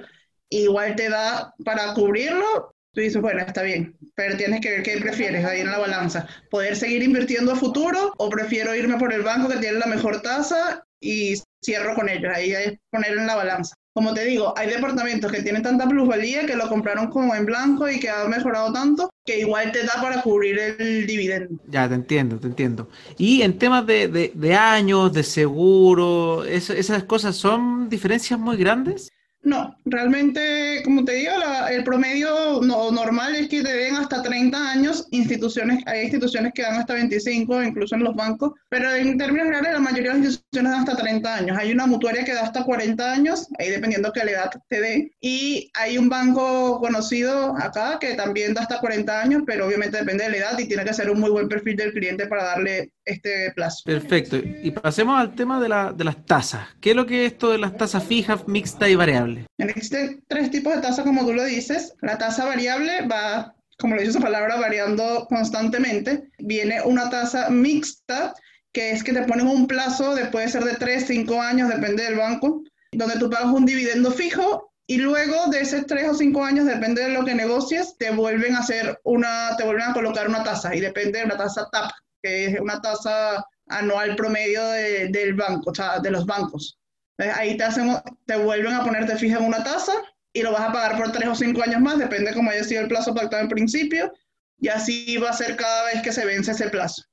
igual 0.62 0.96
te 0.96 1.10
da 1.10 1.54
para 1.64 1.94
cubrirlo, 1.94 2.74
tú 2.94 3.02
dices, 3.02 3.22
bueno, 3.22 3.42
está 3.42 3.64
bien, 3.64 3.98
pero 4.16 4.38
tienes 4.38 4.62
que 4.62 4.70
ver 4.70 4.84
qué 4.84 4.98
prefieres 4.98 5.44
ahí 5.46 5.62
en 5.62 5.72
la 5.72 5.80
balanza. 5.80 6.28
¿Poder 6.50 6.76
seguir 6.76 7.04
invirtiendo 7.04 7.52
a 7.52 7.56
futuro 7.56 8.14
o 8.18 8.30
prefiero 8.30 8.76
irme 8.76 8.98
por 8.98 9.14
el 9.14 9.24
banco 9.24 9.50
que 9.50 9.58
tiene 9.58 9.80
la 9.80 9.88
mejor 9.88 10.22
tasa 10.22 10.84
y 11.00 11.36
cierro 11.64 11.96
con 11.96 12.10
ellos? 12.10 12.32
Ahí 12.34 12.54
hay 12.54 12.72
que 12.72 12.80
poner 12.92 13.18
en 13.18 13.28
la 13.28 13.36
balanza. 13.36 13.76
Como 13.94 14.14
te 14.16 14.26
digo, 14.26 14.56
hay 14.58 14.70
departamentos 14.70 15.32
que 15.32 15.44
tienen 15.44 15.62
tanta 15.62 15.88
plusvalía 15.88 16.48
que 16.48 16.56
lo 16.56 16.68
compraron 16.68 17.12
como 17.12 17.36
en 17.36 17.46
blanco 17.46 17.88
y 17.88 18.00
que 18.00 18.10
ha 18.10 18.26
mejorado 18.26 18.74
tanto 18.74 19.12
que 19.24 19.40
igual 19.40 19.72
te 19.72 19.84
da 19.84 19.94
para 20.02 20.22
cubrir 20.24 20.58
el 20.60 21.06
dividendo. 21.06 21.62
Ya, 21.68 21.88
te 21.88 21.94
entiendo, 21.94 22.40
te 22.40 22.48
entiendo. 22.48 22.90
Y 23.20 23.44
en 23.44 23.58
temas 23.60 23.86
de, 23.86 24.32
de, 24.34 24.56
años, 24.56 25.14
de 25.14 25.24
seguro, 25.24 26.44
¿esas 26.44 27.04
cosas 27.04 27.36
son 27.36 27.88
diferencias 27.88 28.40
muy 28.40 28.58
grandes? 28.58 29.12
No, 29.44 29.78
realmente, 29.84 30.82
como 30.86 31.04
te 31.04 31.16
digo, 31.16 31.34
el 31.70 31.84
promedio 31.84 32.62
no, 32.62 32.92
normal 32.92 33.36
es 33.36 33.50
que 33.50 33.62
te 33.62 33.74
den 33.74 33.98
hasta 33.98 34.24
30 34.24 34.72
años, 34.72 35.06
instituciones, 35.12 35.84
hay 35.86 36.04
instituciones 36.04 36.54
que 36.54 36.62
dan 36.62 36.76
hasta 36.76 36.94
25, 36.94 37.62
incluso 37.62 37.96
en 37.96 38.06
los 38.06 38.16
bancos, 38.16 38.54
pero 38.70 38.96
en 38.96 39.18
términos 39.18 39.48
generales 39.48 39.74
la 39.74 39.80
mayoría 39.82 40.14
de 40.14 40.20
las 40.20 40.28
instituciones 40.28 40.72
dan 40.72 40.80
hasta 40.82 40.96
30 40.96 41.36
años. 41.36 41.58
Hay 41.58 41.74
una 41.74 41.86
mutuaria 41.86 42.24
que 42.24 42.34
da 42.34 42.44
hasta 42.44 42.64
40 42.64 43.12
años, 43.12 43.50
ahí 43.60 43.70
dependiendo 43.70 44.14
qué 44.14 44.24
la 44.24 44.32
edad 44.32 44.52
te 44.70 44.80
dé, 44.80 45.12
y 45.20 45.70
hay 45.74 45.98
un 45.98 46.08
banco 46.08 46.80
conocido 46.80 47.54
acá 47.58 47.98
que 48.00 48.14
también 48.14 48.54
da 48.54 48.62
hasta 48.62 48.80
40 48.80 49.22
años, 49.22 49.44
pero 49.46 49.68
obviamente 49.68 49.98
depende 49.98 50.24
de 50.24 50.30
la 50.30 50.38
edad 50.38 50.60
y 50.60 50.70
tiene 50.70 50.86
que 50.86 50.94
ser 50.94 51.10
un 51.10 51.20
muy 51.20 51.30
buen 51.30 51.50
perfil 51.50 51.76
del 51.76 51.92
cliente 51.92 52.28
para 52.28 52.46
darle 52.46 52.94
este 53.06 53.52
plazo. 53.56 53.84
Perfecto. 53.86 54.38
Y 54.38 54.72
pasemos 54.72 55.20
al 55.20 55.36
tema 55.36 55.60
de, 55.60 55.70
la, 55.70 55.94
de 55.94 56.04
las 56.04 56.26
tasas. 56.26 56.68
¿Qué 56.82 56.92
es 56.92 56.96
lo 56.96 57.06
que 57.06 57.26
es 57.26 57.34
esto 57.34 57.52
de 57.52 57.58
las 57.58 57.76
tasas 57.78 58.04
fijas, 58.04 58.48
mixtas 58.48 58.90
y 58.90 58.96
variables? 58.96 59.46
Existen 59.58 60.24
tres 60.28 60.52
tipos 60.52 60.76
de 60.76 60.82
tasas, 60.82 61.06
como 61.06 61.26
tú 61.26 61.34
lo 61.34 61.44
dices. 61.44 61.96
La 62.02 62.18
tasa 62.18 62.46
variable 62.46 63.06
va, 63.08 63.56
como 63.80 63.96
lo 63.96 64.02
dice 64.02 64.14
su 64.14 64.22
palabra, 64.22 64.56
variando 64.56 65.26
constantemente. 65.28 66.30
Viene 66.40 66.82
una 66.82 67.10
tasa 67.10 67.50
mixta, 67.50 68.34
que 68.72 68.92
es 68.92 69.04
que 69.04 69.14
te 69.14 69.24
ponen 69.24 69.48
un 69.48 69.68
plazo, 69.68 70.16
de, 70.16 70.26
puede 70.26 70.50
ser 70.50 70.64
de 70.64 70.76
3, 70.76 71.06
5 71.06 71.42
años, 71.42 71.70
depende 71.70 72.04
del 72.04 72.16
banco, 72.16 72.64
donde 72.92 73.18
tú 73.18 73.30
pagas 73.30 73.52
un 73.52 73.66
dividendo 73.66 74.12
fijo 74.12 74.74
y 74.86 74.98
luego 74.98 75.48
de 75.48 75.62
esos 75.62 75.86
tres 75.86 76.10
o 76.10 76.14
cinco 76.14 76.44
años, 76.44 76.66
depende 76.66 77.04
de 77.04 77.10
lo 77.10 77.24
que 77.24 77.34
negocies, 77.34 77.96
te 77.98 78.12
vuelven 78.12 78.56
a 78.56 78.60
hacer 78.60 79.00
una, 79.04 79.56
te 79.58 79.64
vuelven 79.64 79.90
a 79.90 79.94
colocar 79.94 80.28
una 80.28 80.44
tasa 80.44 80.76
y 80.76 80.82
depende 80.82 81.20
de 81.20 81.26
una 81.26 81.38
tasa 81.38 81.70
TAP, 81.72 81.90
que 82.24 82.46
es 82.46 82.60
una 82.60 82.82
tasa 82.82 83.46
anual 83.68 84.16
promedio 84.16 84.64
del 84.66 85.34
banco, 85.36 85.72
o 85.72 85.76
sea, 85.76 86.00
de 86.00 86.12
los 86.12 86.26
bancos. 86.26 86.80
ahí 87.18 87.58
te, 87.58 87.64
hacen, 87.64 87.96
te 88.26 88.38
vuelven 88.38 88.74
a 88.74 88.84
ponerte 88.84 89.18
fija 89.18 89.38
en 89.38 89.46
una 89.46 89.64
tasa 89.64 89.94
y 90.34 90.42
lo 90.42 90.52
vas 90.52 90.62
a 90.62 90.74
pagar 90.74 90.98
por 90.98 91.12
tres 91.12 91.30
o 91.30 91.36
cinco 91.36 91.62
años 91.62 91.82
más, 91.82 92.00
depende 92.00 92.34
cómo 92.34 92.50
haya 92.50 92.64
sido 92.64 92.82
el 92.82 92.88
plazo 92.88 93.14
pactado 93.14 93.44
en 93.44 93.50
principio, 93.50 94.12
y 94.58 94.70
así 94.70 95.18
va 95.18 95.30
a 95.30 95.34
ser 95.34 95.56
cada 95.56 95.86
vez 95.86 96.02
que 96.02 96.12
se 96.12 96.26
vence 96.26 96.52
ese 96.52 96.70
plazo. 96.70 97.04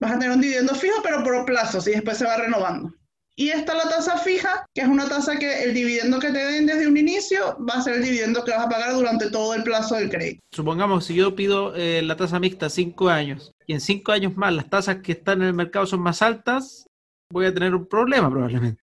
Vas 0.00 0.12
a 0.12 0.18
tener 0.18 0.34
un 0.34 0.40
dividendo 0.40 0.74
fijo, 0.74 1.02
pero 1.02 1.24
por 1.24 1.44
plazos, 1.44 1.88
y 1.88 1.92
después 1.92 2.18
se 2.18 2.24
va 2.24 2.36
renovando. 2.36 2.94
Y 3.34 3.48
está 3.48 3.74
la 3.74 3.88
tasa 3.88 4.18
fija, 4.18 4.66
que 4.74 4.82
es 4.82 4.88
una 4.88 5.08
tasa 5.08 5.38
que 5.38 5.64
el 5.64 5.72
dividendo 5.72 6.18
que 6.18 6.30
te 6.30 6.38
den 6.38 6.66
desde 6.66 6.86
un 6.86 6.96
inicio 6.96 7.56
va 7.66 7.74
a 7.74 7.82
ser 7.82 7.94
el 7.94 8.04
dividendo 8.04 8.44
que 8.44 8.50
vas 8.50 8.66
a 8.66 8.68
pagar 8.68 8.92
durante 8.92 9.30
todo 9.30 9.54
el 9.54 9.62
plazo 9.62 9.94
del 9.94 10.10
crédito. 10.10 10.40
Supongamos, 10.52 11.06
si 11.06 11.14
yo 11.14 11.34
pido 11.34 11.74
eh, 11.74 12.02
la 12.02 12.16
tasa 12.16 12.38
mixta 12.38 12.68
cinco 12.68 13.08
años 13.08 13.52
y 13.66 13.72
en 13.72 13.80
cinco 13.80 14.12
años 14.12 14.36
más 14.36 14.52
las 14.52 14.68
tasas 14.68 14.98
que 14.98 15.12
están 15.12 15.40
en 15.40 15.48
el 15.48 15.54
mercado 15.54 15.86
son 15.86 16.00
más 16.00 16.20
altas, 16.20 16.86
voy 17.30 17.46
a 17.46 17.54
tener 17.54 17.74
un 17.74 17.86
problema 17.86 18.30
probablemente. 18.30 18.82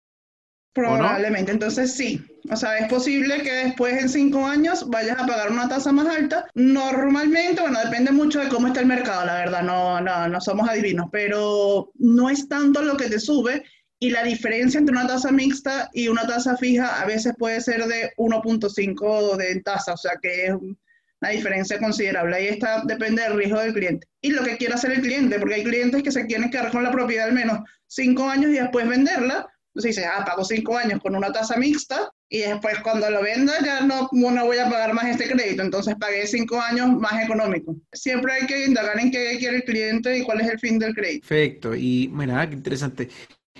Probablemente, 0.74 1.51
entonces 1.51 1.94
sí. 1.94 2.24
O 2.50 2.56
sea, 2.56 2.77
es 2.77 2.88
posible 2.88 3.41
que 3.41 3.51
después 3.51 4.01
en 4.01 4.10
cinco 4.10 4.46
años 4.46 4.89
vayas 4.89 5.20
a 5.20 5.27
pagar 5.27 5.51
una 5.51 5.68
tasa 5.68 5.91
más 5.91 6.08
alta. 6.08 6.48
Normalmente, 6.56 7.62
bueno, 7.62 7.79
depende 7.84 8.12
mucho 8.12 8.39
de 8.39 8.50
cómo 8.50 8.68
está 8.68 8.79
el 8.79 8.86
mercado, 8.86 9.25
la 9.25 9.36
verdad, 9.36 9.62
no, 9.62 10.00
no, 10.01 10.27
no 10.27 10.41
somos 10.41 10.68
adivinos, 10.70 11.08
pero 11.12 11.91
no 11.96 12.29
es 12.29 12.48
tanto 12.48 12.82
lo 12.82 12.98
que 12.98 13.10
te 13.10 13.20
sube 13.20 13.63
y 14.00 14.10
la 14.10 14.24
diferencia 14.24 14.79
entre 14.79 14.94
una 14.94 15.08
tasa 15.08 15.32
mixta 15.32 15.89
y 15.94 16.08
una 16.08 16.25
tasa 16.25 16.56
fija 16.56 17.01
a 17.01 17.06
veces 17.06 17.34
puede 17.38 17.60
ser 17.60 17.86
de 17.86 18.12
1.5 18.18 19.36
de 19.36 19.62
tasa, 19.62 19.94
o 19.94 19.98
sea 19.98 20.13
que 20.22 20.48
es 20.48 20.53
una 20.53 21.32
diferencia 21.32 21.77
considerable. 21.79 22.38
Ahí 22.38 22.48
está, 22.48 22.82
depende 22.86 23.22
del 23.24 23.38
riesgo 23.38 23.60
del 23.60 23.74
cliente. 23.74 24.08
Y 24.22 24.32
lo 24.32 24.44
que 24.44 24.58
quiera 24.58 24.75
hacer 24.75 24.91
el 24.91 25.01
cliente, 25.01 25.38
porque 25.38 25.56
hay 25.56 25.63
clientes 25.63 26.01
que 26.01 26.12
se 26.12 26.25
quieren 26.25 26.50
quedar 26.50 26.72
con 26.72 26.84
la 26.84 26.91
propiedad 26.91 27.27
al 27.27 27.34
menos 27.34 27.60
5 27.88 28.29
años 28.29 28.51
y 28.51 28.60
después 28.60 28.88
venderla. 28.88 29.48
Entonces 29.74 29.96
dice, 29.96 30.08
ah, 30.08 30.24
pago 30.25 30.46
5 30.46 30.77
años 30.77 31.01
con 31.01 31.15
una 31.15 31.32
tasa 31.32 31.58
mixta 31.58 32.10
y 32.29 32.39
después 32.39 32.79
cuando 32.79 33.10
lo 33.10 33.22
venda 33.22 33.53
ya 33.63 33.82
no, 33.82 34.10
no 34.12 34.46
voy 34.46 34.58
a 34.58 34.70
pagar 34.70 34.94
más 34.94 35.06
este 35.06 35.29
crédito, 35.29 35.62
entonces 35.62 35.96
pagué 36.00 36.25
5 36.25 36.62
años 36.62 36.89
más 37.00 37.24
económico. 37.24 37.75
Siempre 37.91 38.34
hay 38.34 38.48
que 38.48 38.65
indagar 38.65 38.98
en 39.00 39.12
qué 39.12 39.38
quiere 39.39 39.58
el 39.58 39.63
cliente 39.63 40.18
y 40.18 40.24
cuál 40.24 40.41
es 40.41 40.50
el 40.50 40.60
fin 40.60 40.79
del 40.79 40.96
crédito. 40.96 41.27
Perfecto, 41.27 41.75
y 41.75 42.10
mira, 42.13 42.48
qué 42.48 42.56
interesante. 42.56 43.10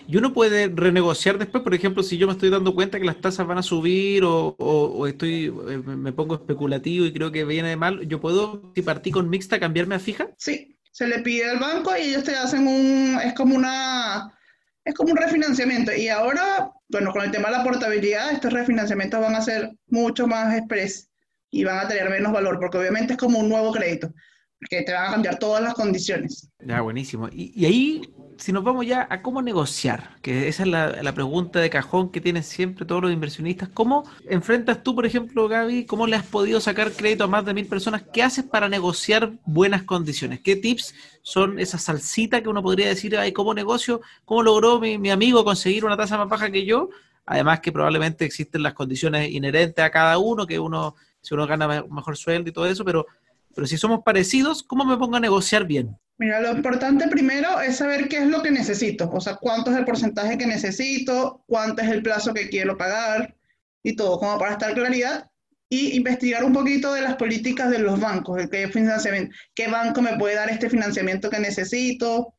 Y 0.10 0.18
uno 0.18 0.34
puede 0.34 0.70
renegociar 0.74 1.38
después, 1.38 1.62
por 1.62 1.76
ejemplo, 1.76 2.02
si 2.02 2.18
yo 2.18 2.26
me 2.26 2.34
estoy 2.34 2.50
dando 2.50 2.74
cuenta 2.74 3.00
que 3.00 3.06
las 3.06 3.22
tasas 3.22 3.46
van 3.46 3.60
a 3.60 3.62
subir 3.62 4.24
o, 4.26 5.06
estoy 5.06 5.54
eh, 5.70 5.78
me 5.78 6.12
pongo 6.12 6.34
especulativo 6.34 7.06
y 7.06 7.14
creo 7.14 7.32
que 7.32 7.46
viene 7.46 7.70
de 7.70 7.76
mal, 7.76 8.08
¿yo 8.08 8.20
puedo, 8.20 8.72
si 8.74 8.82
partí 8.82 9.12
con 9.12 9.30
mixta, 9.30 9.60
cambiarme 9.60 9.94
a 9.94 10.00
fija? 10.00 10.32
Sí, 10.36 10.76
se 10.92 11.06
le 11.06 11.20
pide 11.20 11.52
al 11.52 11.60
banco 11.60 11.92
y 11.96 12.08
ellos 12.08 12.24
te 12.24 12.36
hacen 12.36 12.66
un, 12.66 13.20
es 13.24 13.34
como 13.36 13.54
una, 13.54 14.36
es 14.84 14.96
como 14.96 15.12
un 15.12 15.18
refinanciamiento. 15.18 15.94
Y 15.94 16.08
ahora, 16.08 16.72
bueno, 16.88 17.12
con 17.12 17.22
el 17.22 17.30
tema 17.30 17.52
de 17.52 17.58
la 17.58 17.64
portabilidad, 17.64 18.32
estos 18.32 18.52
refinanciamientos 18.52 19.22
van 19.22 19.36
a 19.36 19.42
ser 19.42 19.70
mucho 19.90 20.26
más 20.26 20.58
express 20.58 21.08
y 21.52 21.66
van 21.66 21.86
a 21.86 21.88
tener 21.88 22.10
menos 22.10 22.34
valor, 22.34 22.58
porque 22.60 22.80
obviamente 22.80 23.14
es 23.14 23.20
como 23.20 23.38
un 23.38 23.50
nuevo 23.50 23.72
crédito, 23.72 24.12
porque 24.60 24.82
te 24.82 24.92
van 24.92 25.10
a 25.10 25.12
cambiar 25.12 25.38
todas 25.38 25.62
las 25.62 25.76
condiciones. 25.76 26.50
Ya, 26.66 26.82
buenísimo. 26.82 27.30
y 27.32 27.64
ahí 27.64 28.02
si 28.40 28.54
nos 28.54 28.64
vamos 28.64 28.86
ya 28.86 29.06
a 29.10 29.22
cómo 29.22 29.42
negociar, 29.42 30.16
que 30.22 30.48
esa 30.48 30.64
es 30.64 30.70
la, 30.70 31.14
pregunta 31.14 31.60
de 31.60 31.70
cajón 31.70 32.10
que 32.10 32.22
tienen 32.22 32.44
siempre 32.44 32.86
todos 32.86 33.02
los 33.02 33.12
inversionistas, 33.12 33.68
¿cómo 33.68 34.10
enfrentas 34.30 34.82
tú, 34.82 34.96
por 34.96 35.06
ejemplo, 35.06 35.50
Gaby, 35.50 35.86
cómo 35.86 36.08
le 36.08 36.16
has 36.16 36.26
podido 36.26 36.62
sacar 36.62 36.94
crédito 36.94 37.26
a 37.26 37.28
más 37.28 37.44
de 37.44 37.54
mil 37.54 37.68
personas? 37.68 38.04
¿Qué 38.14 38.24
haces 38.24 38.46
para 38.46 38.70
negociar 38.70 39.34
buenas 39.44 39.84
condiciones? 39.84 40.40
¿Qué 40.40 40.56
tips 40.56 40.96
son 41.22 41.60
esa 41.60 41.78
salsita 41.78 42.42
que 42.42 42.48
uno 42.48 42.64
podría 42.64 42.88
decir, 42.88 43.18
ay, 43.18 43.34
cómo 43.34 43.54
negocio, 43.54 44.00
cómo 44.24 44.42
logró 44.42 44.80
mi, 44.80 44.98
mi 44.98 45.10
amigo 45.10 45.44
conseguir 45.44 45.84
una 45.84 45.98
tasa 45.98 46.18
más 46.18 46.30
baja 46.30 46.50
que 46.50 46.66
yo? 46.66 46.90
Además 47.26 47.60
que 47.60 47.74
probablemente 47.74 48.24
existen 48.24 48.64
las 48.64 48.74
condiciones 48.74 49.30
inherentes 49.30 49.84
a 49.84 49.92
cada 49.92 50.18
uno, 50.18 50.48
que 50.48 50.60
uno, 50.60 50.96
si 51.20 51.34
uno 51.34 51.46
gana 51.46 51.84
mejor 51.90 52.16
sueldo 52.16 52.50
y 52.50 52.54
todo 52.54 52.68
eso, 52.68 52.86
pero, 52.86 53.06
pero 53.54 53.68
si 53.68 53.78
somos 53.78 54.00
parecidos, 54.02 54.64
¿cómo 54.64 54.86
me 54.86 54.96
pongo 54.96 55.18
a 55.18 55.20
negociar 55.20 55.66
bien? 55.66 55.98
Mira, 56.20 56.42
lo 56.42 56.52
importante 56.52 57.08
primero 57.08 57.62
es 57.62 57.78
saber 57.78 58.10
qué 58.10 58.18
es 58.18 58.28
lo 58.28 58.44
que 58.44 58.52
necesito, 58.52 59.10
o 59.10 59.22
sea, 59.22 59.38
cuánto 59.38 59.72
es 59.72 59.78
el 59.78 59.86
porcentaje 59.86 60.38
que 60.38 60.46
necesito, 60.46 61.46
cuánto 61.48 61.82
es 61.82 61.88
el 61.88 62.04
plazo 62.04 62.34
que 62.34 62.50
quiero 62.50 62.78
pagar 62.78 63.38
y 63.84 63.96
todo, 63.96 64.20
como 64.20 64.38
para 64.38 64.52
estar 64.52 64.74
claridad 64.74 65.32
y 65.70 65.96
investigar 65.96 66.44
un 66.44 66.52
poquito 66.52 66.94
de 66.94 67.04
las 67.04 67.16
políticas 67.16 67.70
de 67.70 67.80
los 67.80 68.02
bancos, 68.02 68.36
de 68.36 68.50
qué 68.50 68.68
financiamiento, 68.68 69.34
qué 69.56 69.68
banco 69.68 70.02
me 70.02 70.18
puede 70.18 70.36
dar 70.36 70.50
este 70.50 70.70
financiamiento 70.70 71.30
que 71.30 71.40
necesito, 71.40 72.34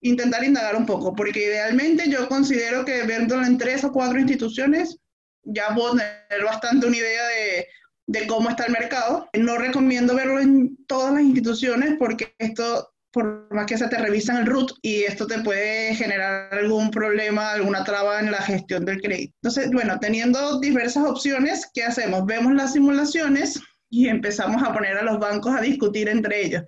intentar 0.00 0.42
indagar 0.42 0.74
un 0.74 0.84
poco, 0.84 1.14
porque 1.14 1.44
idealmente 1.44 2.10
yo 2.10 2.28
considero 2.28 2.84
que 2.84 3.04
viéndolo 3.04 3.44
en 3.44 3.56
tres 3.56 3.84
o 3.84 3.92
cuatro 3.92 4.18
instituciones 4.18 4.98
ya 5.44 5.72
puedo 5.76 5.92
tener 5.92 6.44
bastante 6.44 6.88
una 6.88 6.96
idea 6.96 7.24
de 7.28 7.66
de 8.06 8.26
cómo 8.26 8.48
está 8.48 8.66
el 8.66 8.72
mercado. 8.72 9.28
No 9.32 9.58
recomiendo 9.58 10.14
verlo 10.14 10.40
en 10.40 10.76
todas 10.86 11.12
las 11.12 11.22
instituciones 11.22 11.96
porque 11.98 12.34
esto 12.38 12.92
por 13.16 13.48
más 13.50 13.64
que 13.64 13.78
se 13.78 13.88
te 13.88 13.96
revisan 13.96 14.36
el 14.36 14.46
root 14.46 14.72
y 14.82 15.04
esto 15.04 15.26
te 15.26 15.38
puede 15.38 15.94
generar 15.94 16.52
algún 16.52 16.90
problema, 16.90 17.52
alguna 17.52 17.82
traba 17.82 18.20
en 18.20 18.30
la 18.30 18.42
gestión 18.42 18.84
del 18.84 19.00
crédito. 19.00 19.32
Entonces, 19.40 19.70
bueno, 19.72 19.98
teniendo 19.98 20.60
diversas 20.60 21.02
opciones, 21.02 21.66
¿qué 21.72 21.82
hacemos? 21.82 22.26
Vemos 22.26 22.52
las 22.52 22.74
simulaciones 22.74 23.58
y 23.88 24.08
empezamos 24.08 24.62
a 24.62 24.74
poner 24.74 24.98
a 24.98 25.02
los 25.02 25.18
bancos 25.18 25.56
a 25.56 25.62
discutir 25.62 26.10
entre 26.10 26.44
ellos. 26.44 26.62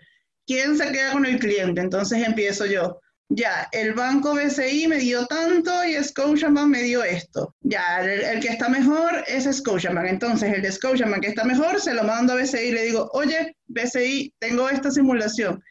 ¿Quién 0.47 0.79
se 0.79 0.91
queda 0.91 1.13
con 1.13 1.27
el 1.27 1.39
cliente? 1.39 1.83
Entonces 1.83 2.27
empiezo 2.27 2.65
yo. 2.65 2.99
Ya, 3.29 3.69
el 3.73 3.93
banco 3.93 4.35
BCI 4.35 4.89
me 4.89 4.97
dio 4.97 5.27
tanto 5.27 5.85
y 5.85 6.03
Scotiabank 6.03 6.67
me 6.67 6.83
dio 6.83 7.05
esto. 7.05 7.55
Ya, 7.61 8.01
el, 8.01 8.23
el, 8.23 8.41
que 8.41 8.49
está 8.49 8.71
mejor 8.71 9.23
es 9.27 9.45
Scotiabank. 9.55 10.07
Entonces, 10.07 10.51
el 10.55 10.63
de 10.63 10.73
Scotiabank 10.73 11.21
que 11.21 11.29
está 11.29 11.45
mejor, 11.45 11.79
se 11.79 11.93
lo 11.93 12.05
mando 12.05 12.33
a 12.33 12.37
BCI 12.37 12.69
y 12.69 12.73
le 12.73 12.85
digo, 12.85 13.11
oye, 13.13 13.55
BCI, 13.67 14.33
tengo 14.39 14.71
esta 14.71 14.91
simulación 14.91 15.63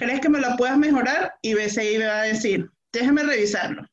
¿crees 0.00 0.20
que 0.20 0.30
me 0.30 0.40
la 0.40 0.56
puedas 0.56 0.78
mejorar? 0.78 1.34
Y 1.42 1.54
BCI 1.54 1.98
me 1.98 2.06
va 2.06 2.22
a 2.22 2.24
decir, 2.24 2.70
déjame 2.90 3.22
revisarlo. 3.22 3.86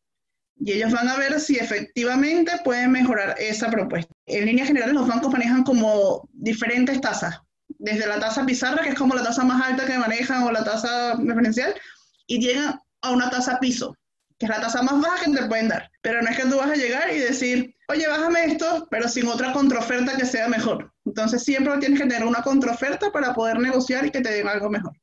Y 0.56 0.72
ellos 0.72 0.92
van 0.92 1.10
a 1.10 1.18
ver 1.18 1.40
si 1.40 1.58
efectivamente 1.58 2.52
pueden 2.64 2.92
mejorar 2.92 3.36
esa 3.38 3.70
propuesta. 3.70 4.12
En 4.26 4.46
línea 4.46 4.66
general, 4.66 4.94
los 4.94 5.08
bancos 5.08 5.32
manejan 5.32 5.64
como 5.64 6.28
diferentes 6.32 7.00
tasas, 7.02 7.40
desde 7.68 8.08
la 8.08 8.20
tasa 8.20 8.46
pizarra, 8.46 8.82
que 8.84 8.90
es 8.90 8.96
como 8.96 9.14
la 9.14 9.24
tasa 9.24 9.44
más 9.44 9.62
alta 9.62 9.86
que 9.86 9.98
manejan, 9.98 10.44
o 10.44 10.52
la 10.52 10.64
tasa 10.64 11.16
referencial, 11.16 11.76
y 12.26 12.40
llegan 12.40 12.80
a 13.02 13.12
una 13.12 13.30
tasa 13.30 13.60
piso, 13.60 13.96
que 14.40 14.46
es 14.46 14.50
la 14.50 14.62
tasa 14.62 14.82
más 14.82 15.00
baja 15.02 15.26
que 15.26 15.32
te 15.32 15.46
pueden 15.46 15.68
dar. 15.68 15.92
Pero 16.02 16.22
no 16.22 16.30
es 16.30 16.38
que 16.38 16.48
tú 16.48 16.58
vas 16.58 16.72
a 16.72 16.76
llegar 16.76 17.14
y 17.14 17.20
decir, 17.20 17.76
oye, 17.90 18.08
bájame 18.08 18.46
esto, 18.46 18.88
pero 18.90 19.10
sin 19.10 19.28
otra 19.28 19.52
contraoferta 19.52 20.16
que 20.16 20.26
sea 20.26 20.48
mejor. 20.48 20.92
Entonces 21.06 21.44
siempre 21.44 21.78
tienes 21.80 22.00
que 22.00 22.08
tener 22.08 22.26
una 22.26 22.42
contraoferta 22.42 23.12
para 23.12 23.34
poder 23.34 23.60
negociar 23.60 24.06
y 24.06 24.12
que 24.12 24.22
te 24.22 24.32
den 24.32 24.48
algo 24.48 24.70
mejor 24.70 24.94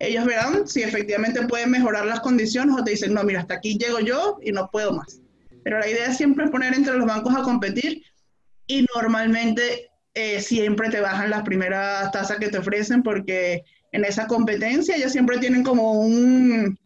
ellos 0.00 0.24
verán 0.24 0.66
si 0.66 0.82
efectivamente 0.82 1.46
pueden 1.46 1.70
mejorar 1.70 2.06
las 2.06 2.20
condiciones 2.20 2.74
o 2.76 2.82
te 2.82 2.92
dicen, 2.92 3.12
no, 3.12 3.22
mira, 3.22 3.40
hasta 3.40 3.54
aquí 3.54 3.76
llego 3.76 4.00
yo 4.00 4.38
y 4.42 4.50
no 4.50 4.68
puedo 4.72 4.92
más. 4.92 5.20
Pero 5.62 5.78
la 5.78 5.88
idea 5.88 6.06
es 6.06 6.16
siempre 6.16 6.48
poner 6.48 6.74
entre 6.74 6.96
los 6.96 7.06
bancos 7.06 7.34
a 7.36 7.42
competir 7.42 8.02
y 8.66 8.86
normalmente 8.94 9.90
eh, 10.14 10.40
siempre 10.40 10.88
te 10.88 11.00
bajan 11.00 11.28
las 11.28 11.42
primeras 11.42 12.10
tasas 12.12 12.38
que 12.38 12.48
te 12.48 12.58
ofrecen 12.58 13.02
porque 13.02 13.62
en 13.92 14.04
esa 14.06 14.26
competencia 14.26 14.96
ellos 14.96 15.12
siempre 15.12 15.36
tienen 15.36 15.62
como 15.62 15.92
un, 16.00 16.78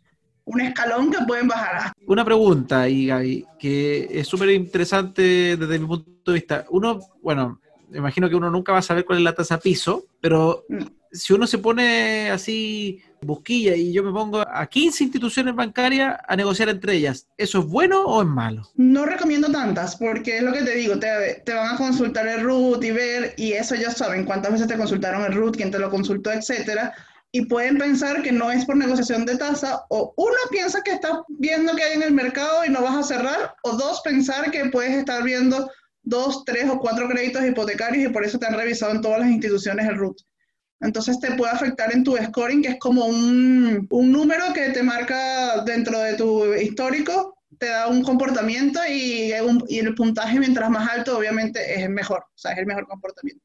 un 0.44 0.61
escalón 0.61 1.12
que 1.12 1.25
pueden 1.25 1.47
bajar. 1.47 1.92
Una 2.09 2.25
pregunta, 2.25 2.88
y 2.88 3.06
Gaby, 3.06 3.47
que 3.61 4.09
es 4.11 4.26
súper 4.26 4.50
interesante 4.50 5.56
desde 5.56 5.78
mi 5.78 5.87
punto 5.87 6.33
de 6.33 6.35
vista. 6.35 6.64
Uno, 6.71 6.99
bueno, 7.23 7.61
imagino 7.92 8.28
que 8.28 8.35
uno 8.35 8.50
nunca 8.50 8.73
va 8.73 8.78
a 8.78 8.83
saber 8.83 9.04
cuál 9.04 9.18
es 9.18 9.25
la 9.25 9.37
tasa 9.37 9.61
piso, 9.61 10.04
pero... 10.21 10.64
Mm 10.68 11.03
si 11.14 11.33
uno 11.33 11.47
se 11.47 11.59
pone 11.59 12.30
así 12.30 13.00
busquilla 13.23 13.75
y 13.75 13.92
yo 13.92 14.02
me 14.02 14.12
pongo 14.12 14.40
a 14.47 14.66
15 14.66 15.04
instituciones 15.04 15.54
bancarias 15.54 16.18
a 16.26 16.37
negociar 16.37 16.68
entre 16.68 16.94
ellas, 16.94 17.26
¿eso 17.38 17.61
es 17.61 17.66
bueno 17.66 18.02
o 18.02 18.21
es 18.21 18.28
malo? 18.28 18.68
No 18.75 19.06
recomiendo 19.06 19.50
tantas, 19.50 19.97
porque 19.97 20.38
es 20.38 20.42
lo 20.42 20.52
que 20.52 20.62
te 20.62 20.75
digo, 20.75 20.99
te, 20.99 21.54
van 21.54 21.75
a 21.75 21.78
consultar 21.78 22.26
el 22.26 22.42
root 22.42 22.83
y 22.85 22.90
ver, 22.90 23.35
y 23.37 23.52
eso 23.52 23.75
ya 23.76 23.90
saben 23.90 24.25
cuántas 24.25 24.52
veces 24.52 24.66
te 24.66 24.76
consultaron 24.76 25.25
el 25.25 25.33
root, 25.33 25.56
quién 25.56 25.71
te 25.71 25.78
lo 25.78 25.88
consultó, 25.88 26.33
etcétera. 26.33 26.92
Y 27.33 27.47
pueden 27.47 27.78
pensar 27.78 28.23
que 28.23 28.30
no 28.30 28.50
es 28.50 28.64
por 28.64 28.76
negociación 28.76 29.25
de 29.25 29.37
tasa, 29.37 29.85
o 29.88 30.12
uno 30.16 30.37
piensa 30.50 30.83
que 30.83 30.92
estás 30.92 31.12
viendo 31.28 31.75
que 31.75 31.83
hay 31.83 31.94
en 31.94 32.02
el 32.02 32.12
mercado 32.12 32.64
y 32.64 32.71
no 32.71 32.83
vas 32.83 32.97
a 32.97 33.02
cerrar, 33.02 33.54
o 33.62 33.76
dos, 33.76 34.02
pensar 34.04 34.50
que 34.50 34.66
puedes 34.66 34.92
estar 34.92 35.23
viendo 35.23 35.71
dos, 36.02 36.44
tres 36.44 36.68
o 36.68 36.78
cuatro 36.78 37.09
créditos 37.09 37.44
hipotecarios 37.44 38.11
y 38.11 38.12
por 38.12 38.25
eso 38.25 38.38
te 38.38 38.47
han 38.47 38.54
revisado 38.54 38.92
en 38.92 39.00
todas 39.00 39.21
las 39.21 39.30
instituciones 39.30 39.88
el 39.88 39.97
root. 39.97 40.18
Entonces 40.81 41.19
te 41.21 41.33
puede 41.33 41.52
afectar 41.52 41.93
en 41.93 42.04
tu 42.04 42.16
scoring, 42.16 42.62
que 42.62 42.69
es 42.69 42.78
como 42.78 43.07
un, 43.07 43.87
un 43.90 44.12
número 44.12 44.52
que 44.52 44.71
te 44.71 44.83
marca 44.83 45.62
dentro 45.64 45.99
de 46.00 46.14
tu 46.14 46.52
histórico, 46.54 47.38
te 47.59 47.66
da 47.66 47.87
un 47.87 48.02
comportamiento 48.02 48.81
y, 48.88 49.33
y, 49.69 49.78
el 49.78 49.95
puntaje 49.95 50.38
mientras 50.38 50.69
más 50.71 50.88
alto 50.90 51.16
obviamente 51.16 51.83
es 51.83 51.88
mejor, 51.88 52.21
o 52.21 52.38
sea, 52.38 52.52
es 52.52 52.59
el 52.59 52.66
mejor 52.66 52.87
comportamiento. 52.87 53.43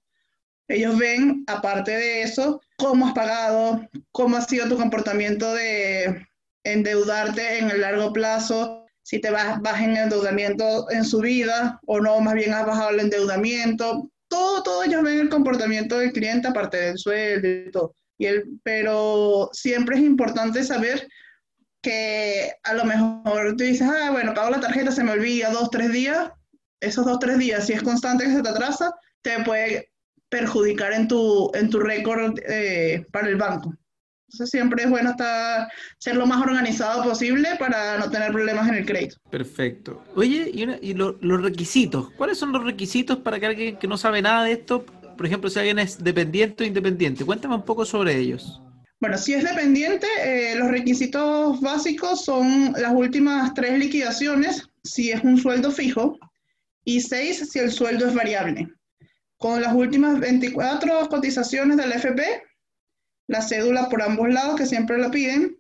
Ellos 0.68 0.98
ven, 0.98 1.44
aparte 1.48 1.92
de 1.92 2.24
eso, 2.24 2.62
cómo 2.78 3.08
has 3.08 3.14
pagado, 3.14 3.88
cómo 4.12 4.38
ha 4.38 4.42
sido 4.42 4.68
tu 4.68 4.78
comportamiento 4.78 5.54
de, 5.54 6.28
endeudarte 6.64 7.60
en 7.60 7.72
el 7.72 7.82
largo 7.82 8.14
plazo, 8.14 8.86
si 9.04 9.20
te 9.20 9.32
vas, 9.32 9.60
vas 9.62 9.82
en 9.82 9.98
endeudamiento 9.98 10.90
en 10.92 11.04
su 11.04 11.20
vida 11.20 11.80
o 11.86 12.00
no, 12.00 12.20
más 12.20 12.36
bien 12.36 12.54
has 12.54 12.66
bajado 12.66 12.92
el 12.92 13.00
endeudamiento. 13.00 14.10
Todo, 14.30 14.64
todo 14.64 14.84
ellos 14.84 15.04
ven 15.04 15.20
el 15.20 15.30
comportamiento 15.30 15.98
del 15.98 16.14
cliente 16.14 16.48
aparte 16.48 16.78
del 16.78 16.98
sueldo 16.98 17.48
y 17.48 17.72
todo. 17.72 17.94
Y 18.18 18.28
el, 18.28 18.46
pero 18.64 19.50
siempre 19.52 19.98
es 19.98 20.04
importante 20.04 20.64
saber 20.64 21.08
que 21.82 22.52
a 22.64 22.74
lo 22.74 22.86
mejor 22.86 23.56
tú 23.58 23.64
dices, 23.64 23.88
ah, 23.90 24.12
bueno, 24.12 24.34
pago 24.34 24.52
la 24.52 24.60
tarjeta, 24.60 24.92
se 24.92 25.04
me 25.04 25.12
olvida 25.12 25.52
dos, 25.52 25.70
tres 25.70 25.92
días. 25.92 26.30
Esos 26.82 27.06
dos, 27.06 27.20
tres 27.20 27.38
días, 27.38 27.66
si 27.66 27.74
es 27.74 27.84
constante 27.84 28.26
que 28.26 28.34
se 28.34 28.42
te 28.42 28.50
atrasa, 28.50 28.94
te 29.22 29.44
puede 29.44 29.92
perjudicar 30.30 30.94
en 30.94 31.08
tu, 31.08 31.52
en 31.54 31.70
tu 31.70 31.80
récord 31.80 32.38
eh, 32.48 33.06
para 33.12 33.28
el 33.28 33.36
banco. 33.36 33.74
Entonces 34.32 34.52
siempre 34.52 34.84
es 34.84 34.90
bueno 34.92 35.10
estar, 35.10 35.68
ser 35.98 36.16
lo 36.16 36.28
más 36.28 36.40
organizado 36.40 37.04
posible 37.04 37.50
para 37.58 37.98
no 37.98 38.12
tener 38.12 38.32
problemas 38.32 38.70
en 38.70 38.76
el 38.76 38.86
crédito. 38.86 39.16
Perfecto. 39.32 40.04
Oye, 40.16 40.52
y, 40.54 40.94
los 40.94 41.42
requisitos. 41.42 42.12
¿Cuáles 42.12 42.38
son 42.38 42.52
los 42.52 42.64
requisitos 42.64 43.18
para 43.18 43.40
que 43.40 43.48
alguien 43.48 43.78
que 43.78 43.88
no 43.88 43.98
sabe 43.98 44.22
nada 44.22 44.44
de 44.44 44.52
esto, 44.52 44.86
por 45.18 45.26
ejemplo, 45.26 45.50
si 45.50 45.58
alguien 45.58 45.80
es 45.80 46.04
dependiente 46.04 46.64
o 46.64 46.68
independiente? 46.68 47.26
Cuéntame 47.26 47.56
un 47.56 47.66
poco 47.66 47.86
sobre 47.86 48.18
ellos. 48.18 48.62
Bueno, 49.00 49.18
si 49.18 49.34
es 49.34 49.44
dependiente, 49.44 50.06
eh, 50.22 50.56
los 50.56 50.70
requisitos 50.70 51.60
básicos 51.60 52.24
son 52.24 52.74
las 52.74 52.94
últimas 52.94 53.52
tres 53.56 53.80
liquidaciones, 53.80 54.70
si 54.84 55.10
es 55.10 55.24
un 55.24 55.40
sueldo 55.40 55.72
fijo, 55.72 56.20
y 56.86 57.02
seis 57.02 57.50
si 57.50 57.58
el 57.58 57.72
sueldo 57.72 58.08
es 58.08 58.14
variable. 58.14 58.68
Con 59.38 59.62
las 59.64 59.74
últimas 59.74 60.20
24 60.20 61.10
cotizaciones 61.10 61.78
del 61.78 61.94
FP, 61.94 62.44
la 63.30 63.42
cédula 63.42 63.90
por 63.90 64.02
ambos 64.02 64.28
lados, 64.30 64.56
que 64.56 64.66
siempre 64.66 64.98
la 64.98 65.12
piden. 65.12 65.56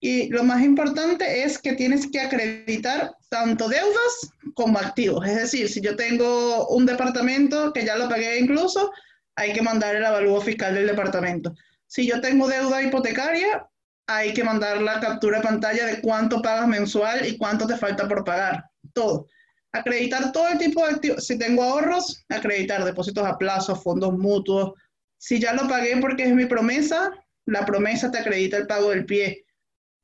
Y 0.00 0.28
lo 0.28 0.44
más 0.44 0.62
importante 0.62 1.42
es 1.42 1.58
que 1.58 1.72
tienes 1.72 2.06
que 2.10 2.20
acreditar 2.20 3.12
tanto 3.28 3.68
deudas 3.68 4.32
como 4.54 4.78
activos. 4.78 5.26
Es 5.26 5.36
decir, 5.36 5.68
si 5.68 5.80
yo 5.80 5.96
tengo 5.96 6.68
un 6.68 6.86
departamento 6.86 7.72
que 7.72 7.84
ya 7.84 7.96
lo 7.96 8.08
pagué 8.08 8.38
incluso, 8.38 8.92
hay 9.34 9.52
que 9.52 9.62
mandar 9.62 9.96
el 9.96 10.04
avalúo 10.04 10.40
fiscal 10.40 10.74
del 10.74 10.86
departamento. 10.86 11.54
Si 11.86 12.06
yo 12.06 12.20
tengo 12.20 12.48
deuda 12.48 12.82
hipotecaria, 12.82 13.66
hay 14.06 14.34
que 14.34 14.44
mandar 14.44 14.82
la 14.82 15.00
captura 15.00 15.40
pantalla 15.40 15.86
de 15.86 16.00
cuánto 16.02 16.42
pagas 16.42 16.68
mensual 16.68 17.26
y 17.26 17.38
cuánto 17.38 17.66
te 17.66 17.76
falta 17.76 18.06
por 18.06 18.24
pagar. 18.24 18.64
Todo. 18.92 19.26
Acreditar 19.72 20.32
todo 20.32 20.48
el 20.48 20.58
tipo 20.58 20.84
de 20.84 20.92
activos. 20.92 21.26
Si 21.26 21.38
tengo 21.38 21.62
ahorros, 21.62 22.24
acreditar 22.28 22.84
depósitos 22.84 23.24
a 23.24 23.38
plazo, 23.38 23.74
fondos 23.76 24.12
mutuos, 24.18 24.72
si 25.20 25.38
ya 25.38 25.52
lo 25.52 25.68
pagué 25.68 25.98
porque 25.98 26.24
es 26.24 26.34
mi 26.34 26.46
promesa, 26.46 27.12
la 27.44 27.66
promesa 27.66 28.10
te 28.10 28.18
acredita 28.18 28.56
el 28.56 28.66
pago 28.66 28.90
del 28.90 29.04
pie. 29.04 29.44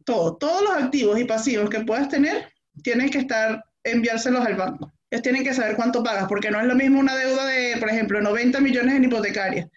Todo, 0.05 0.37
todos 0.37 0.63
los 0.63 0.85
activos 0.85 1.19
y 1.19 1.25
pasivos 1.25 1.71
que 1.71 1.81
puedas 1.81 2.11
tener, 2.11 2.53
tienes 2.83 3.11
que 3.11 3.19
estar, 3.19 3.65
enviárselos 3.83 4.45
al 4.45 4.57
banco. 4.57 4.93
Ellos 5.11 5.23
tienen 5.23 5.43
que 5.43 5.55
saber 5.55 5.75
cuánto 5.75 6.03
pagas, 6.05 6.27
porque 6.29 6.51
no 6.51 6.61
es 6.61 6.67
lo 6.67 6.75
mismo 6.75 7.01
una 7.01 7.17
deuda 7.17 7.47
de, 7.47 7.79
por 7.79 7.89
ejemplo, 7.89 8.21
90 8.21 8.61
millones 8.61 8.95
en 8.95 9.05
hipotecaria, 9.05 9.71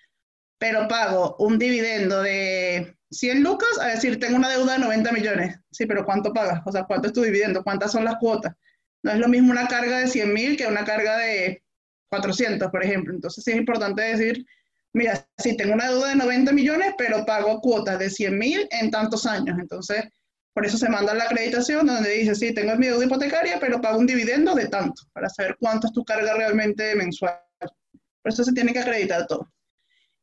pero 0.58 0.90
pago 0.90 1.38
un 1.40 1.58
dividendo 1.58 2.22
de 2.22 2.98
100 3.10 3.42
lucas, 3.42 3.80
a 3.80 3.88
decir, 3.88 4.20
tengo 4.20 4.36
una 4.36 4.50
deuda 4.50 4.74
de 4.74 4.80
90 4.80 5.12
millones. 5.14 5.58
Sí, 5.72 5.86
pero 5.86 6.04
¿cuánto 6.04 6.34
pagas? 6.34 6.62
O 6.66 6.72
sea, 6.72 6.84
¿cuánto 6.84 7.08
es 7.08 7.14
tu 7.14 7.22
dividendo? 7.22 7.64
¿Cuántas 7.64 7.94
son 7.94 8.04
las 8.04 8.18
cuotas? 8.18 8.56
No 9.04 9.12
es 9.12 9.20
lo 9.20 9.30
mismo 9.30 9.52
una 9.52 9.70
carga 9.70 10.00
de 10.00 10.08
100 10.08 10.34
mil 10.34 10.58
que 10.58 10.68
una 10.68 10.84
carga 10.84 11.18
de 11.18 11.64
400, 12.10 12.70
por 12.70 12.84
ejemplo. 12.84 13.14
Entonces 13.14 13.42
sí 13.42 13.52
es 13.52 13.58
importante 13.58 14.02
decir 14.02 14.46
mira, 14.94 15.28
sí, 15.38 15.56
tengo 15.56 15.74
una 15.74 15.90
deuda 15.90 16.10
de 16.10 16.16
90 16.16 16.52
millones, 16.52 16.94
pero 16.98 17.26
pago 17.26 17.60
cuotas 17.62 18.00
de 18.00 18.10
100 18.10 18.38
mil 18.38 18.68
en 18.72 18.92
tantos 18.92 19.26
años. 19.26 19.58
Entonces, 19.60 20.06
por 20.54 20.66
eso 20.66 20.78
se 20.78 20.90
manda 20.90 21.14
la 21.14 21.26
acreditación 21.26 21.88
donde 21.88 22.12
dice, 22.12 22.36
sí, 22.36 22.54
tengo 22.54 22.76
mi 22.76 22.88
deuda 22.88 23.06
hipotecaria, 23.06 23.60
pero 23.60 23.82
pago 23.82 24.00
un 24.00 24.08
dividendo 24.08 24.56
de 24.56 24.68
tanto, 24.68 25.04
para 25.14 25.30
saber 25.30 25.56
cuánto 25.60 25.88
es 25.88 25.94
tu 25.94 26.04
carga 26.04 26.34
realmente 26.34 26.96
mensual. 26.96 27.40
Por 27.60 28.34
eso 28.34 28.44
se 28.44 28.54
tiene 28.54 28.74
que 28.74 28.80
acreditar 28.80 29.26
todo. 29.28 29.52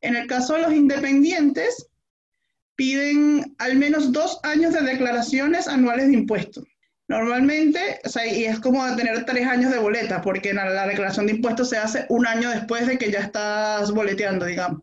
En 0.01 0.14
el 0.14 0.27
caso 0.27 0.55
de 0.55 0.62
los 0.62 0.73
independientes, 0.73 1.88
piden 2.75 3.57
al 3.59 3.77
menos 3.77 4.12
dos 4.12 4.38
años 4.43 4.75
de 4.75 4.83
declaraciones 4.83 5.67
anuales 5.69 6.09
de 6.09 6.14
impuestos. 6.14 6.64
Normalmente, 7.09 8.01
o 8.05 8.09
sea, 8.09 8.27
y 8.27 8.47
es 8.47 8.59
como 8.59 8.85
tener 8.97 9.25
tres 9.25 9.47
años 9.47 9.71
de 9.71 9.79
boleta, 9.79 10.21
porque 10.23 10.53
la, 10.53 10.87
declaración 10.87 11.27
de 11.27 11.35
impuestos 11.35 11.71
se 11.71 11.77
hace 11.77 12.05
un 12.09 12.27
año 12.27 12.51
después 12.51 12.87
de 12.87 12.99
que 12.99 13.12
ya 13.12 13.21
estás 13.21 13.92
boleteando, 13.92 14.45
digamos. 14.45 14.83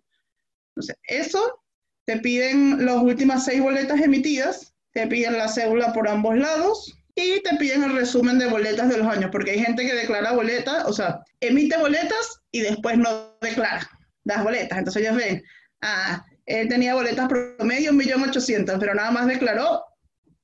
Entonces, 0.70 0.96
eso 1.04 1.62
te 2.06 2.18
piden 2.18 2.86
las 2.86 2.96
últimas 2.98 3.44
seis 3.44 3.62
boletas 3.62 4.00
emitidas, 4.00 4.74
te 4.94 5.06
piden 5.08 5.38
la 5.38 5.50
cédula 5.50 5.92
por 5.92 6.08
ambos 6.08 6.38
lados 6.38 6.98
y 7.14 7.42
te 7.42 7.58
piden 7.58 7.84
el 7.84 7.94
resumen 7.94 8.40
de 8.40 8.48
boletas 8.48 8.90
de 8.90 8.98
los 8.98 9.08
años, 9.08 9.30
porque 9.30 9.52
hay 9.52 9.60
gente 9.60 9.86
que 9.86 9.94
declara 9.94 10.32
boletas, 10.32 10.86
o 10.86 10.94
sea, 10.94 11.20
emite 11.42 11.78
boletas 11.78 12.42
y 12.52 12.62
después 12.62 12.98
no 12.98 13.38
declara 13.42 13.90
las 14.24 14.44
boletas. 14.44 14.78
Entonces 14.78 15.04
ellos 15.04 15.18
ven, 15.18 15.44
ah, 15.82 16.26
él 16.46 16.70
tenía 16.70 16.96
boletas 16.96 17.28
promedio 17.28 17.92
1.800.000, 17.92 18.80
pero 18.80 18.96
nada 18.96 19.12
más 19.12 19.28
declaró 19.28 19.84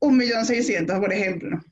1.600.000, 0.02 1.00
por 1.00 1.14
ejemplo 1.14 1.64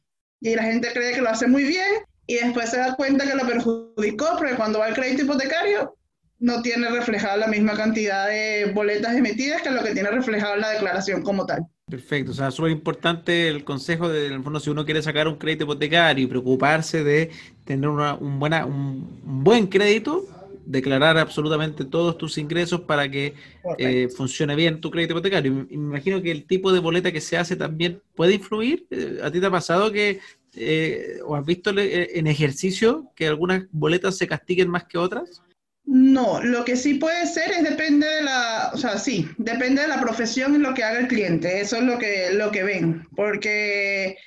y 0.42 0.56
la 0.56 0.64
gente 0.64 0.90
cree 0.94 1.14
que 1.14 1.22
lo 1.22 1.30
hace 1.30 1.48
muy 1.48 1.64
bien 1.64 2.04
y 2.28 2.36
después 2.36 2.70
se 2.70 2.78
da 2.78 2.96
cuenta 2.96 3.26
que 3.26 3.36
lo 3.36 3.48
perjudicó 3.48 4.28
porque 4.38 4.56
cuando 4.56 4.80
va 4.80 4.88
al 4.88 4.94
crédito 4.94 5.24
hipotecario 5.24 5.96
no 6.40 6.62
tiene 6.62 6.90
reflejada 6.90 7.38
la 7.38 7.48
misma 7.48 7.74
cantidad 7.74 8.28
de 8.28 8.72
boletas 8.74 9.16
emitidas 9.16 9.62
que 9.62 9.72
lo 9.72 9.84
que 9.84 9.94
tiene 9.94 10.12
reflejado 10.12 10.56
en 10.56 10.62
la 10.62 10.70
declaración 10.70 11.24
como 11.24 11.46
tal. 11.46 11.66
Perfecto, 11.90 12.32
o 12.32 12.34
sea, 12.34 12.52
súper 12.52 12.72
importante 12.72 13.48
el 13.48 13.64
consejo 13.64 14.10
de, 14.10 14.38
fondo, 14.42 14.60
si 14.60 14.70
uno 14.70 14.84
quiere 14.84 15.02
sacar 15.02 15.28
un 15.28 15.38
crédito 15.38 15.64
hipotecario 15.64 16.26
y 16.26 16.28
preocuparse 16.28 17.04
de 17.04 17.32
tener 17.64 17.90
un, 17.90 18.40
buena, 18.40 18.66
un 18.66 19.22
buen 19.24 19.68
crédito, 19.68 20.26
declarar 20.68 21.18
absolutamente 21.18 21.86
todos 21.86 22.18
tus 22.18 22.38
ingresos 22.38 22.82
para 22.82 23.10
que 23.10 23.34
eh, 23.78 24.10
funcione 24.16 24.56
bien 24.56 24.82
tu 24.82 24.92
crédito 24.92 25.14
hipotecario. 25.14 25.54
Me 25.54 25.66
imagino 25.70 26.22
que 26.22 26.32
el 26.32 26.46
tipo 26.46 26.72
de 26.72 26.80
boleta 26.80 27.12
que 27.12 27.22
se 27.22 27.38
hace 27.38 27.56
también 27.56 28.02
puede 28.16 28.34
influir. 28.34 28.86
Eh, 28.92 29.20
¿A 29.24 29.32
ti 29.32 29.40
te 29.40 29.46
ha 29.46 29.52
pasado 29.52 29.92
que, 29.92 30.20
eh, 30.56 31.20
o 31.26 31.36
has 31.36 31.46
visto 31.46 31.72
en 31.76 32.28
ejercicio 32.28 33.12
que 33.16 33.28
algunas 33.28 33.64
boletas 33.72 34.18
se 34.18 34.28
castiguen 34.28 34.70
más 34.70 34.84
que 34.84 34.98
otras? 34.98 35.42
No, 35.86 36.44
lo 36.44 36.66
que 36.66 36.76
sí 36.76 36.96
puede 36.96 37.26
ser 37.28 37.50
es 37.52 37.64
depende 37.64 38.06
de 38.06 38.24
la, 38.24 38.72
o 38.74 38.78
sea, 38.78 38.98
sí, 38.98 39.26
depende 39.38 39.84
de 39.84 39.88
la 39.88 40.02
profesión 40.02 40.54
y 40.54 40.58
lo 40.58 40.74
que 40.74 40.84
haga 40.84 41.00
el 41.00 41.08
cliente. 41.08 41.62
Eso 41.62 41.78
es 41.78 41.84
lo 41.84 41.98
que, 41.98 42.32
lo 42.34 42.52
que 42.52 42.64
ven, 42.64 43.08
porque 43.16 44.18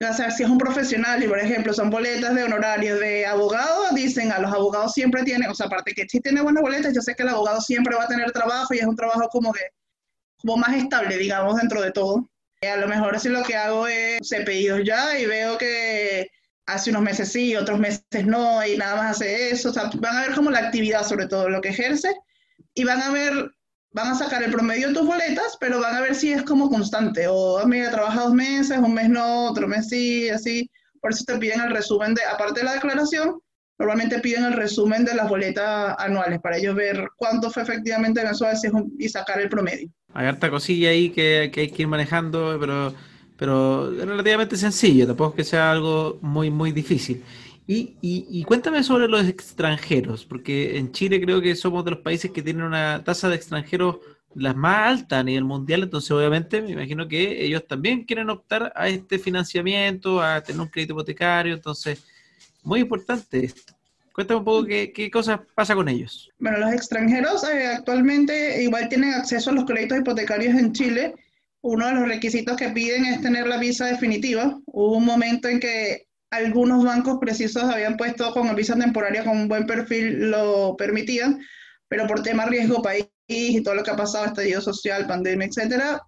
o 0.00 0.12
sea, 0.12 0.30
si 0.30 0.44
es 0.44 0.48
un 0.48 0.58
profesional 0.58 1.22
y, 1.22 1.26
por 1.26 1.40
ejemplo, 1.40 1.72
son 1.74 1.90
boletas 1.90 2.34
de 2.34 2.44
honorarios 2.44 3.00
de 3.00 3.26
abogado, 3.26 3.86
dicen 3.94 4.30
a 4.30 4.38
los 4.38 4.52
abogados 4.52 4.92
siempre 4.92 5.24
tienen, 5.24 5.50
o 5.50 5.54
sea, 5.54 5.66
aparte 5.66 5.92
que 5.92 6.06
si 6.08 6.20
tiene 6.20 6.40
buenas 6.40 6.62
boletas, 6.62 6.94
yo 6.94 7.00
sé 7.00 7.16
que 7.16 7.24
el 7.24 7.30
abogado 7.30 7.60
siempre 7.60 7.96
va 7.96 8.04
a 8.04 8.08
tener 8.08 8.30
trabajo 8.30 8.74
y 8.74 8.78
es 8.78 8.86
un 8.86 8.94
trabajo 8.94 9.28
como 9.28 9.52
que, 9.52 9.62
como 10.36 10.56
más 10.56 10.76
estable, 10.76 11.16
digamos, 11.18 11.56
dentro 11.56 11.82
de 11.82 11.90
todo. 11.90 12.28
Y 12.60 12.66
a 12.66 12.76
lo 12.76 12.86
mejor 12.86 13.16
así 13.16 13.28
lo 13.28 13.42
que 13.42 13.56
hago 13.56 13.88
es, 13.88 14.20
se 14.22 14.42
pedidos 14.42 14.82
ya 14.84 15.18
y 15.18 15.26
veo 15.26 15.58
que 15.58 16.30
hace 16.66 16.90
unos 16.90 17.02
meses 17.02 17.32
sí, 17.32 17.56
otros 17.56 17.78
meses 17.80 18.04
no, 18.24 18.64
y 18.64 18.76
nada 18.76 18.96
más 18.96 19.16
hace 19.16 19.50
eso. 19.50 19.70
O 19.70 19.72
sea, 19.72 19.90
van 19.94 20.16
a 20.16 20.22
ver 20.22 20.34
como 20.34 20.50
la 20.50 20.60
actividad, 20.60 21.04
sobre 21.04 21.26
todo 21.26 21.48
lo 21.48 21.60
que 21.60 21.70
ejerce, 21.70 22.14
y 22.74 22.84
van 22.84 23.02
a 23.02 23.10
ver 23.10 23.50
van 23.92 24.08
a 24.08 24.14
sacar 24.14 24.42
el 24.42 24.50
promedio 24.50 24.88
de 24.88 24.94
tus 24.94 25.06
boletas, 25.06 25.56
pero 25.60 25.80
van 25.80 25.96
a 25.96 26.00
ver 26.00 26.14
si 26.14 26.32
es 26.32 26.42
como 26.42 26.68
constante, 26.68 27.26
o 27.28 27.58
ah, 27.58 27.66
mira, 27.66 27.90
trabaja 27.90 28.22
dos 28.22 28.34
meses, 28.34 28.78
un 28.78 28.94
mes 28.94 29.08
no, 29.08 29.50
otro 29.50 29.66
mes 29.66 29.88
sí, 29.88 30.28
así. 30.28 30.70
Por 31.00 31.12
eso 31.12 31.24
te 31.24 31.38
piden 31.38 31.60
el 31.60 31.70
resumen 31.70 32.14
de, 32.14 32.22
aparte 32.24 32.60
de 32.60 32.66
la 32.66 32.74
declaración, 32.74 33.40
normalmente 33.78 34.18
piden 34.18 34.44
el 34.44 34.54
resumen 34.54 35.04
de 35.04 35.14
las 35.14 35.28
boletas 35.28 35.94
anuales 35.98 36.40
para 36.40 36.58
ellos 36.58 36.74
ver 36.74 37.08
cuánto 37.16 37.50
fue 37.50 37.62
efectivamente 37.62 38.22
mensual 38.22 38.56
y 38.98 39.08
sacar 39.08 39.40
el 39.40 39.48
promedio. 39.48 39.88
Hay 40.12 40.26
harta 40.26 40.50
cosilla 40.50 40.90
ahí 40.90 41.10
que, 41.10 41.50
que 41.52 41.60
hay 41.62 41.70
que 41.70 41.82
ir 41.82 41.88
manejando, 41.88 42.56
pero, 42.58 42.92
pero 43.36 43.92
es 43.92 44.06
relativamente 44.06 44.56
sencillo, 44.56 45.06
tampoco 45.06 45.30
es 45.30 45.36
que 45.36 45.44
sea 45.44 45.70
algo 45.70 46.18
muy, 46.20 46.50
muy 46.50 46.72
difícil. 46.72 47.22
Y, 47.70 48.44
cuéntame 48.44 48.82
sobre 48.82 49.08
los 49.08 49.28
extranjeros, 49.28 50.24
porque 50.24 50.78
en 50.78 50.90
Chile 50.90 51.20
creo 51.20 51.42
que 51.42 51.54
somos 51.54 51.84
de 51.84 51.90
los 51.90 52.00
países 52.00 52.30
que 52.30 52.42
tienen 52.42 52.62
una 52.62 53.04
tasa 53.04 53.28
de 53.28 53.36
extranjeros 53.36 53.98
las 54.34 54.56
más 54.56 55.00
altas 55.00 55.20
a 55.20 55.22
nivel 55.22 55.44
mundial, 55.44 55.82
entonces 55.82 56.10
obviamente 56.10 56.62
me 56.62 56.70
imagino 56.70 57.06
que 57.06 57.44
ellos 57.44 57.66
también 57.66 58.04
quieren 58.04 58.30
optar 58.30 58.72
a 58.74 58.88
este 58.88 59.18
financiamiento, 59.18 60.22
a 60.22 60.42
tener 60.42 60.62
un 60.62 60.68
crédito 60.68 60.94
hipotecario, 60.94 61.54
entonces 61.54 62.02
muy 62.62 62.80
importante 62.80 63.44
esto. 63.44 63.74
Cuéntame 64.14 64.38
un 64.38 64.44
poco 64.46 64.64
qué, 64.64 64.90
qué 64.90 65.10
cosas 65.10 65.40
pasa 65.54 65.74
con 65.74 65.88
ellos. 65.90 66.30
Bueno, 66.38 66.58
los 66.58 66.72
extranjeros 66.72 67.44
eh, 67.44 67.66
actualmente 67.66 68.62
igual 68.62 68.88
tienen 68.88 69.12
acceso 69.12 69.50
a 69.50 69.52
los 69.52 69.64
créditos 69.64 69.98
hipotecarios 69.98 70.54
en 70.54 70.72
Chile. 70.72 71.14
Uno 71.60 71.86
de 71.86 71.94
los 71.94 72.08
requisitos 72.08 72.56
que 72.56 72.70
piden 72.70 73.04
es 73.04 73.20
tener 73.20 73.46
la 73.46 73.58
visa 73.58 73.86
definitiva. 73.86 74.58
Hubo 74.66 74.96
un 74.96 75.04
momento 75.04 75.48
en 75.48 75.60
que 75.60 76.07
algunos 76.30 76.84
bancos 76.84 77.18
precisos 77.20 77.64
habían 77.64 77.96
puesto 77.96 78.32
con 78.32 78.54
visa 78.54 78.76
temporaria 78.76 79.24
con 79.24 79.36
un 79.36 79.48
buen 79.48 79.66
perfil 79.66 80.30
lo 80.30 80.76
permitían, 80.76 81.40
pero 81.88 82.06
por 82.06 82.22
tema 82.22 82.46
riesgo 82.46 82.82
país 82.82 83.06
y 83.26 83.62
todo 83.62 83.74
lo 83.74 83.82
que 83.82 83.90
ha 83.90 83.96
pasado, 83.96 84.26
estallido 84.26 84.60
social, 84.60 85.06
pandemia, 85.06 85.46
etcétera, 85.46 86.02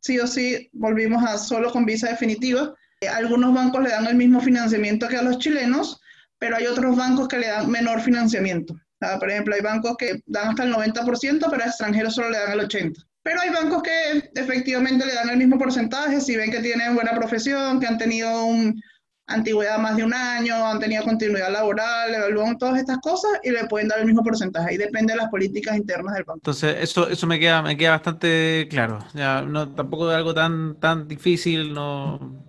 sí 0.00 0.18
o 0.18 0.26
sí 0.26 0.68
volvimos 0.72 1.24
a 1.24 1.38
solo 1.38 1.70
con 1.70 1.84
visa 1.84 2.10
definitiva. 2.10 2.74
Algunos 3.14 3.54
bancos 3.54 3.82
le 3.82 3.90
dan 3.90 4.06
el 4.06 4.16
mismo 4.16 4.40
financiamiento 4.40 5.08
que 5.08 5.16
a 5.16 5.22
los 5.22 5.38
chilenos, 5.38 6.00
pero 6.38 6.56
hay 6.56 6.66
otros 6.66 6.96
bancos 6.96 7.28
que 7.28 7.38
le 7.38 7.48
dan 7.48 7.70
menor 7.70 8.00
financiamiento. 8.00 8.74
por 9.18 9.30
ejemplo, 9.30 9.54
hay 9.54 9.60
bancos 9.60 9.96
que 9.96 10.22
dan 10.26 10.50
hasta 10.50 10.64
el 10.64 10.72
90%, 10.72 11.46
pero 11.50 11.62
a 11.62 11.66
extranjeros 11.66 12.14
solo 12.14 12.30
le 12.30 12.38
dan 12.38 12.52
el 12.52 12.68
80%. 12.68 12.94
Pero 13.24 13.40
hay 13.40 13.50
bancos 13.50 13.82
que 13.84 14.30
efectivamente 14.34 15.06
le 15.06 15.14
dan 15.14 15.30
el 15.30 15.36
mismo 15.36 15.56
porcentaje 15.56 16.20
si 16.20 16.36
ven 16.36 16.50
que 16.50 16.58
tienen 16.58 16.96
buena 16.96 17.14
profesión, 17.14 17.78
que 17.78 17.86
han 17.86 17.96
tenido 17.96 18.46
un, 18.46 18.82
antigüedad 19.26 19.78
más 19.78 19.96
de 19.96 20.04
un 20.04 20.14
año, 20.14 20.54
han 20.66 20.78
tenido 20.78 21.04
continuidad 21.04 21.50
laboral, 21.50 22.14
evalúan 22.14 22.58
todas 22.58 22.78
estas 22.78 22.98
cosas 22.98 23.30
y 23.42 23.50
le 23.50 23.64
pueden 23.66 23.88
dar 23.88 24.00
el 24.00 24.06
mismo 24.06 24.22
porcentaje. 24.22 24.74
Y 24.74 24.76
depende 24.78 25.12
de 25.12 25.18
las 25.18 25.30
políticas 25.30 25.76
internas 25.76 26.14
del 26.14 26.24
banco. 26.24 26.40
Entonces, 26.40 26.76
eso, 26.80 27.08
eso 27.08 27.26
me 27.26 27.38
queda, 27.38 27.62
me 27.62 27.76
queda 27.76 27.92
bastante 27.92 28.66
claro. 28.70 28.98
Ya, 29.14 29.42
no, 29.42 29.74
tampoco 29.74 30.10
es 30.10 30.16
algo 30.16 30.34
tan, 30.34 30.78
tan 30.80 31.08
difícil, 31.08 31.72
no 31.72 32.42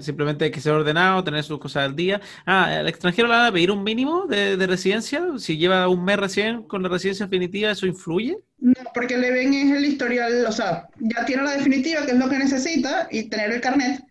simplemente 0.00 0.44
hay 0.44 0.50
que 0.50 0.60
ser 0.60 0.72
ordenado, 0.72 1.24
tener 1.24 1.42
sus 1.44 1.58
cosas 1.58 1.84
al 1.84 1.96
día. 1.96 2.20
Ah, 2.44 2.64
al 2.64 2.88
extranjero 2.88 3.28
le 3.28 3.34
van 3.34 3.46
a 3.46 3.52
pedir 3.52 3.70
un 3.70 3.82
mínimo 3.82 4.26
de, 4.26 4.56
de, 4.56 4.66
residencia. 4.66 5.22
Si 5.38 5.56
lleva 5.56 5.88
un 5.88 6.04
mes 6.04 6.18
recién 6.18 6.62
con 6.64 6.82
la 6.82 6.88
residencia 6.88 7.26
definitiva, 7.26 7.70
¿eso 7.70 7.86
influye? 7.86 8.38
No, 8.58 8.74
porque 8.94 9.16
le 9.16 9.30
ven 9.30 9.54
es 9.54 9.76
el 9.76 9.84
historial, 9.84 10.46
o 10.46 10.52
sea, 10.52 10.88
ya 10.98 11.24
tiene 11.24 11.42
la 11.42 11.52
definitiva, 11.52 12.04
que 12.04 12.12
es 12.12 12.18
lo 12.18 12.28
que 12.28 12.38
necesita, 12.38 13.08
y 13.10 13.24
tener 13.24 13.50
el 13.52 13.60
carnet 13.60 14.02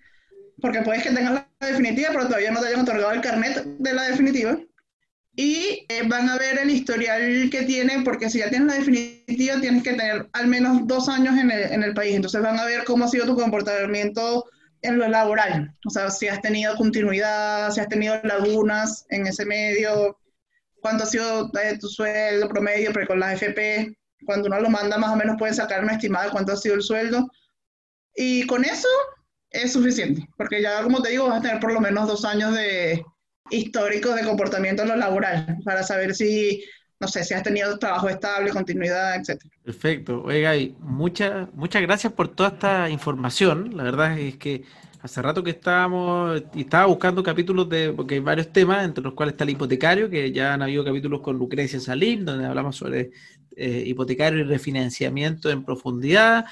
porque 0.61 0.81
puedes 0.81 1.03
que 1.03 1.11
tengas 1.11 1.45
la 1.59 1.67
definitiva, 1.67 2.09
pero 2.11 2.25
todavía 2.25 2.51
no 2.51 2.61
te 2.61 2.67
hayan 2.67 2.81
otorgado 2.81 3.11
el 3.11 3.21
carnet 3.21 3.63
de 3.65 3.93
la 3.93 4.03
definitiva. 4.03 4.57
Y 5.35 5.85
eh, 5.87 6.03
van 6.07 6.29
a 6.29 6.37
ver 6.37 6.59
el 6.59 6.69
historial 6.69 7.49
que 7.49 7.63
tiene, 7.63 8.01
porque 8.03 8.29
si 8.29 8.39
ya 8.39 8.49
tienes 8.49 8.67
la 8.67 8.75
definitiva, 8.75 9.61
tienes 9.61 9.83
que 9.83 9.93
tener 9.93 10.29
al 10.33 10.47
menos 10.47 10.85
dos 10.87 11.07
años 11.09 11.37
en 11.37 11.51
el, 11.51 11.71
en 11.71 11.83
el 11.83 11.93
país. 11.93 12.15
Entonces 12.15 12.41
van 12.41 12.59
a 12.59 12.65
ver 12.65 12.83
cómo 12.83 13.05
ha 13.05 13.07
sido 13.07 13.25
tu 13.25 13.35
comportamiento 13.35 14.45
en 14.81 14.99
lo 14.99 15.07
laboral. 15.07 15.73
O 15.85 15.89
sea, 15.89 16.09
si 16.09 16.27
has 16.27 16.41
tenido 16.41 16.75
continuidad, 16.75 17.71
si 17.71 17.79
has 17.79 17.87
tenido 17.87 18.19
lagunas 18.23 19.05
en 19.09 19.25
ese 19.27 19.45
medio, 19.45 20.17
cuánto 20.81 21.03
ha 21.03 21.07
sido 21.07 21.49
eh, 21.63 21.77
tu 21.79 21.87
sueldo 21.87 22.49
promedio, 22.49 22.91
pero 22.93 23.07
con 23.07 23.19
la 23.19 23.33
FP, 23.33 23.95
cuando 24.25 24.47
uno 24.47 24.59
lo 24.59 24.69
manda, 24.69 24.97
más 24.97 25.11
o 25.11 25.15
menos 25.15 25.37
pueden 25.37 25.55
sacar 25.55 25.83
una 25.83 25.93
estimada 25.93 26.25
de 26.25 26.31
cuánto 26.31 26.53
ha 26.53 26.57
sido 26.57 26.75
el 26.75 26.81
sueldo. 26.81 27.29
Y 28.15 28.45
con 28.47 28.65
eso 28.65 28.87
es 29.51 29.73
suficiente, 29.73 30.27
porque 30.37 30.61
ya 30.61 30.81
como 30.81 31.01
te 31.01 31.09
digo, 31.09 31.27
vas 31.27 31.39
a 31.39 31.41
tener 31.41 31.59
por 31.59 31.73
lo 31.73 31.81
menos 31.81 32.07
dos 32.07 32.25
años 32.25 32.53
de 32.55 33.03
históricos 33.49 34.15
de 34.15 34.23
comportamiento 34.23 34.83
en 34.83 34.89
lo 34.89 34.95
laboral 34.95 35.57
para 35.65 35.83
saber 35.83 36.15
si, 36.15 36.63
no 36.99 37.07
sé, 37.07 37.23
si 37.23 37.33
has 37.33 37.43
tenido 37.43 37.77
trabajo 37.77 38.09
estable, 38.09 38.51
continuidad, 38.51 39.15
etc. 39.15 39.41
Perfecto. 39.63 40.23
Oiga, 40.23 40.55
y 40.55 40.75
muchas, 40.79 41.53
muchas 41.53 41.81
gracias 41.81 42.13
por 42.13 42.29
toda 42.29 42.49
esta 42.49 42.89
información. 42.89 43.75
La 43.75 43.83
verdad 43.83 44.17
es 44.17 44.37
que 44.37 44.63
hace 45.01 45.21
rato 45.21 45.43
que 45.43 45.51
estábamos 45.51 46.43
y 46.53 46.61
estaba 46.61 46.85
buscando 46.85 47.21
capítulos 47.21 47.67
de, 47.67 47.91
porque 47.91 48.15
hay 48.15 48.19
varios 48.21 48.53
temas, 48.53 48.85
entre 48.85 49.03
los 49.03 49.13
cuales 49.13 49.33
está 49.33 49.43
el 49.43 49.49
hipotecario, 49.49 50.09
que 50.09 50.31
ya 50.31 50.53
han 50.53 50.61
habido 50.61 50.85
capítulos 50.85 51.21
con 51.21 51.37
Lucrecia 51.37 51.79
Salim, 51.79 52.23
donde 52.23 52.45
hablamos 52.45 52.77
sobre 52.77 53.11
eh, 53.55 53.83
hipotecario 53.85 54.39
y 54.39 54.43
refinanciamiento 54.43 55.49
en 55.49 55.65
profundidad 55.65 56.45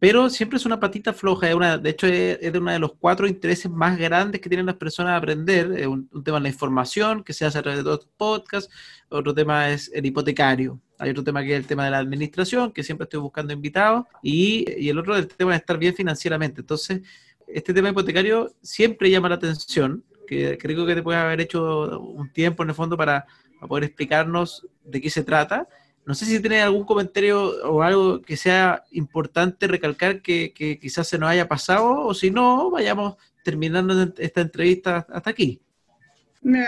pero 0.00 0.30
siempre 0.30 0.56
es 0.56 0.64
una 0.64 0.80
patita 0.80 1.12
floja. 1.12 1.50
Es 1.50 1.54
una, 1.54 1.76
de 1.76 1.90
hecho, 1.90 2.06
es, 2.06 2.40
de 2.40 2.58
uno 2.58 2.72
de 2.72 2.78
los 2.78 2.94
cuatro 2.98 3.28
intereses 3.28 3.70
más 3.70 3.98
grandes 3.98 4.40
que 4.40 4.48
tienen 4.48 4.64
las 4.64 4.76
personas 4.76 5.12
a 5.12 5.16
aprender. 5.16 5.72
Es 5.78 5.86
un, 5.86 6.08
tema 6.24 6.38
es 6.38 6.42
la 6.42 6.48
información, 6.48 7.22
que 7.22 7.34
se 7.34 7.44
hace 7.44 7.58
a 7.58 7.62
través 7.62 7.80
de 7.80 7.84
todos 7.84 7.98
los 7.98 8.08
podcasts. 8.16 8.72
Otro 9.10 9.34
tema 9.34 9.70
es 9.70 9.90
el 9.92 10.06
hipotecario. 10.06 10.80
Hay 10.98 11.10
otro 11.10 11.22
tema 11.22 11.42
que 11.42 11.52
es 11.52 11.58
el 11.58 11.66
tema 11.66 11.84
de 11.84 11.90
la 11.90 11.98
administración, 11.98 12.72
que 12.72 12.82
siempre 12.82 13.04
estoy 13.04 13.20
buscando 13.20 13.52
invitados. 13.52 14.06
Y, 14.22 14.64
y 14.78 14.88
el 14.88 14.98
otro 14.98 15.14
es 15.16 15.20
el 15.20 15.28
tema 15.28 15.50
de 15.50 15.58
estar 15.58 15.76
bien 15.76 15.94
financieramente. 15.94 16.62
Entonces, 16.62 17.02
este 17.46 17.74
tema 17.74 17.90
hipotecario 17.90 18.54
siempre 18.62 19.10
llama 19.10 19.28
la 19.28 19.34
atención, 19.34 20.02
que 20.26 20.56
creo 20.56 20.86
que 20.86 20.94
te 20.94 21.02
puedes 21.02 21.20
haber 21.20 21.42
hecho 21.42 22.00
un 22.00 22.32
tiempo 22.32 22.62
en 22.62 22.70
el 22.70 22.74
fondo 22.74 22.96
para, 22.96 23.26
para 23.56 23.68
poder 23.68 23.84
explicarnos 23.84 24.66
de 24.82 24.98
qué 24.98 25.10
se 25.10 25.24
trata 25.24 25.68
no 26.06 26.14
sé 26.14 26.24
si 26.24 26.40
tiene 26.40 26.60
algún 26.62 26.84
comentario 26.84 27.40
o 27.70 27.82
algo 27.82 28.22
que 28.22 28.36
sea 28.36 28.84
importante 28.90 29.66
recalcar 29.66 30.22
que, 30.22 30.52
quizás 30.80 31.08
se 31.08 31.18
nos 31.18 31.30
haya 31.30 31.48
pasado 31.48 32.06
o 32.06 32.14
si 32.14 32.30
no, 32.30 32.70
vayamos 32.70 33.16
terminando 33.44 34.12
esta 34.18 34.40
entrevista 34.40 35.06
hasta 35.08 35.30
aquí. 35.30 35.60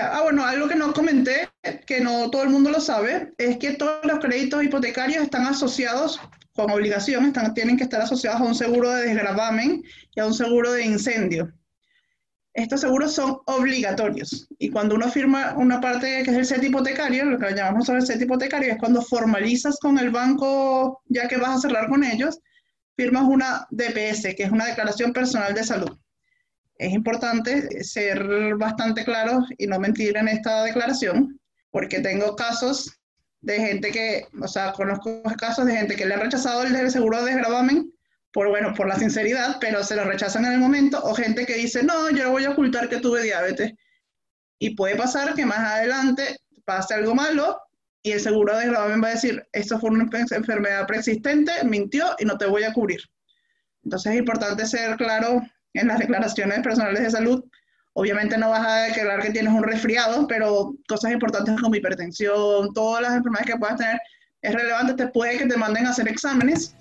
ah, 0.00 0.20
bueno, 0.22 0.44
algo 0.44 0.68
que 0.68 0.76
no 0.76 0.92
comenté, 0.92 1.48
que 1.86 2.00
no 2.00 2.30
todo 2.30 2.42
el 2.42 2.50
mundo 2.50 2.70
lo 2.70 2.80
sabe, 2.80 3.32
es 3.38 3.56
que 3.56 3.72
todos 3.74 4.04
los 4.04 4.18
créditos 4.18 4.62
hipotecarios 4.62 5.24
están 5.24 5.46
asociados 5.46 6.20
con 6.54 6.70
obligación, 6.70 7.24
están, 7.24 7.54
tienen 7.54 7.76
que 7.76 7.84
estar 7.84 8.02
asociados 8.02 8.40
a 8.40 8.44
un 8.44 8.54
seguro 8.54 8.90
de 8.90 9.06
desgravamen 9.06 9.82
y 10.14 10.20
a 10.20 10.26
un 10.26 10.34
seguro 10.34 10.72
de 10.72 10.84
incendio 10.84 11.52
estos 12.54 12.82
seguros 12.82 13.14
son 13.14 13.38
obligatorios. 13.46 14.46
Y 14.58 14.70
cuando 14.70 14.94
uno 14.94 15.08
firma 15.10 15.54
una 15.56 15.80
parte 15.80 16.22
que 16.22 16.30
es 16.30 16.36
el 16.36 16.46
set 16.46 16.62
hipotecario, 16.62 17.24
lo 17.24 17.38
que 17.38 17.54
llamamos 17.54 17.88
el 17.88 18.06
set 18.06 18.20
hipotecario, 18.20 18.72
es 18.72 18.78
cuando 18.78 19.00
formalizas 19.02 19.78
con 19.78 19.98
el 19.98 20.10
banco, 20.10 21.02
ya 21.06 21.28
que 21.28 21.38
vas 21.38 21.56
a 21.56 21.68
cerrar 21.68 21.88
con 21.88 22.04
ellos, 22.04 22.40
firmas 22.96 23.24
una 23.24 23.66
DPS, 23.70 24.34
que 24.34 24.42
es 24.44 24.50
una 24.50 24.66
declaración 24.66 25.12
personal 25.12 25.54
de 25.54 25.64
salud. 25.64 25.98
Es 26.76 26.92
importante 26.92 27.82
ser 27.84 28.54
bastante 28.56 29.04
claro 29.04 29.44
y 29.56 29.66
no 29.66 29.78
mentir 29.78 30.16
en 30.16 30.28
esta 30.28 30.64
declaración, 30.64 31.40
porque 31.70 32.00
tengo 32.00 32.36
casos 32.36 32.98
de 33.40 33.58
gente 33.58 33.90
que, 33.90 34.26
o 34.40 34.48
sea, 34.48 34.72
conozco 34.72 35.22
casos 35.38 35.64
de 35.66 35.76
gente 35.76 35.96
que 35.96 36.06
le 36.06 36.14
ha 36.14 36.18
rechazado 36.18 36.64
el 36.64 36.90
seguro 36.90 37.24
de 37.24 37.32
desgravamen 37.32 37.92
por, 38.32 38.48
bueno, 38.48 38.72
por 38.74 38.88
la 38.88 38.96
sinceridad, 38.96 39.58
pero 39.60 39.84
se 39.84 39.94
lo 39.94 40.04
rechazan 40.04 40.44
en 40.46 40.52
el 40.52 40.58
momento, 40.58 41.00
o 41.02 41.14
gente 41.14 41.46
que 41.46 41.54
dice, 41.54 41.82
no, 41.82 42.10
yo 42.10 42.30
voy 42.30 42.44
a 42.44 42.50
ocultar 42.50 42.88
que 42.88 42.98
tuve 42.98 43.22
diabetes. 43.22 43.72
Y 44.58 44.74
puede 44.74 44.96
pasar 44.96 45.34
que 45.34 45.44
más 45.44 45.58
adelante 45.58 46.36
pase 46.64 46.94
algo 46.94 47.14
malo 47.14 47.60
y 48.02 48.12
el 48.12 48.20
seguro 48.20 48.56
de 48.56 48.66
gravamen 48.66 49.02
va 49.02 49.08
a 49.08 49.12
decir, 49.12 49.46
esto 49.52 49.78
fue 49.78 49.90
una 49.90 50.08
enfermedad 50.30 50.86
preexistente, 50.86 51.52
mintió 51.64 52.16
y 52.18 52.24
no 52.24 52.38
te 52.38 52.46
voy 52.46 52.64
a 52.64 52.72
cubrir. 52.72 53.00
Entonces 53.84 54.12
es 54.12 54.18
importante 54.18 54.66
ser 54.66 54.96
claro 54.96 55.42
en 55.74 55.88
las 55.88 55.98
declaraciones 55.98 56.60
personales 56.60 57.02
de 57.02 57.10
salud. 57.10 57.44
Obviamente 57.94 58.38
no 58.38 58.50
vas 58.50 58.66
a 58.66 58.82
declarar 58.84 59.20
que 59.20 59.30
tienes 59.30 59.52
un 59.52 59.62
resfriado, 59.62 60.26
pero 60.26 60.74
cosas 60.88 61.12
importantes 61.12 61.60
como 61.60 61.74
hipertensión, 61.74 62.72
todas 62.72 63.02
las 63.02 63.14
enfermedades 63.14 63.52
que 63.52 63.58
puedas 63.58 63.76
tener, 63.76 64.00
es 64.40 64.54
relevante. 64.54 64.94
Te 64.94 65.08
puede 65.08 65.38
que 65.38 65.46
te 65.46 65.56
manden 65.56 65.86
a 65.86 65.90
hacer 65.90 66.08
exámenes 66.08 66.74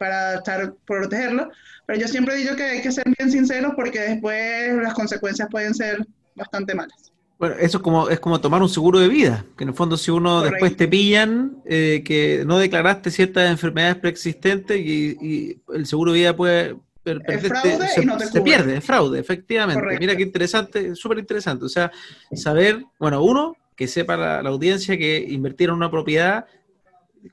para 0.00 0.36
estar, 0.36 0.72
protegerlo. 0.86 1.50
Pero 1.84 2.00
yo 2.00 2.08
siempre 2.08 2.36
digo 2.36 2.56
que 2.56 2.62
hay 2.62 2.80
que 2.80 2.90
ser 2.90 3.04
bien 3.18 3.30
sinceros 3.30 3.74
porque 3.76 4.00
después 4.00 4.74
las 4.76 4.94
consecuencias 4.94 5.46
pueden 5.50 5.74
ser 5.74 6.06
bastante 6.34 6.74
malas. 6.74 7.12
Bueno, 7.38 7.56
eso 7.60 7.78
es 7.78 7.82
como, 7.82 8.08
es 8.08 8.18
como 8.18 8.40
tomar 8.40 8.62
un 8.62 8.68
seguro 8.70 8.98
de 8.98 9.08
vida, 9.08 9.44
que 9.58 9.64
en 9.64 9.70
el 9.70 9.74
fondo 9.74 9.98
si 9.98 10.10
uno 10.10 10.40
después 10.40 10.74
te 10.76 10.88
pillan 10.88 11.58
eh, 11.66 12.02
que 12.02 12.44
no 12.46 12.58
declaraste 12.58 13.10
ciertas 13.10 13.50
enfermedades 13.50 13.96
preexistentes 13.96 14.78
y, 14.78 15.60
el 15.74 15.86
seguro 15.86 16.12
de 16.12 16.18
vida 16.18 16.36
puede... 16.36 16.76
fraude 17.04 17.88
se, 17.88 18.02
y 18.02 18.06
no 18.06 18.16
te 18.16 18.26
se 18.26 18.40
pierde, 18.40 18.78
es 18.78 18.84
fraude, 18.84 19.20
efectivamente. 19.20 19.98
Mira 19.98 20.16
qué 20.16 20.22
interesante, 20.22 20.94
súper 20.94 21.18
interesante. 21.18 21.66
O 21.66 21.68
sea, 21.68 21.90
saber, 22.32 22.84
bueno, 22.98 23.22
uno, 23.22 23.54
que 23.76 23.86
sepa 23.86 24.16
la, 24.16 24.42
la 24.42 24.48
audiencia 24.48 24.96
que 24.96 25.18
invertir 25.28 25.68
en 25.68 25.74
una 25.74 25.90
propiedad 25.90 26.46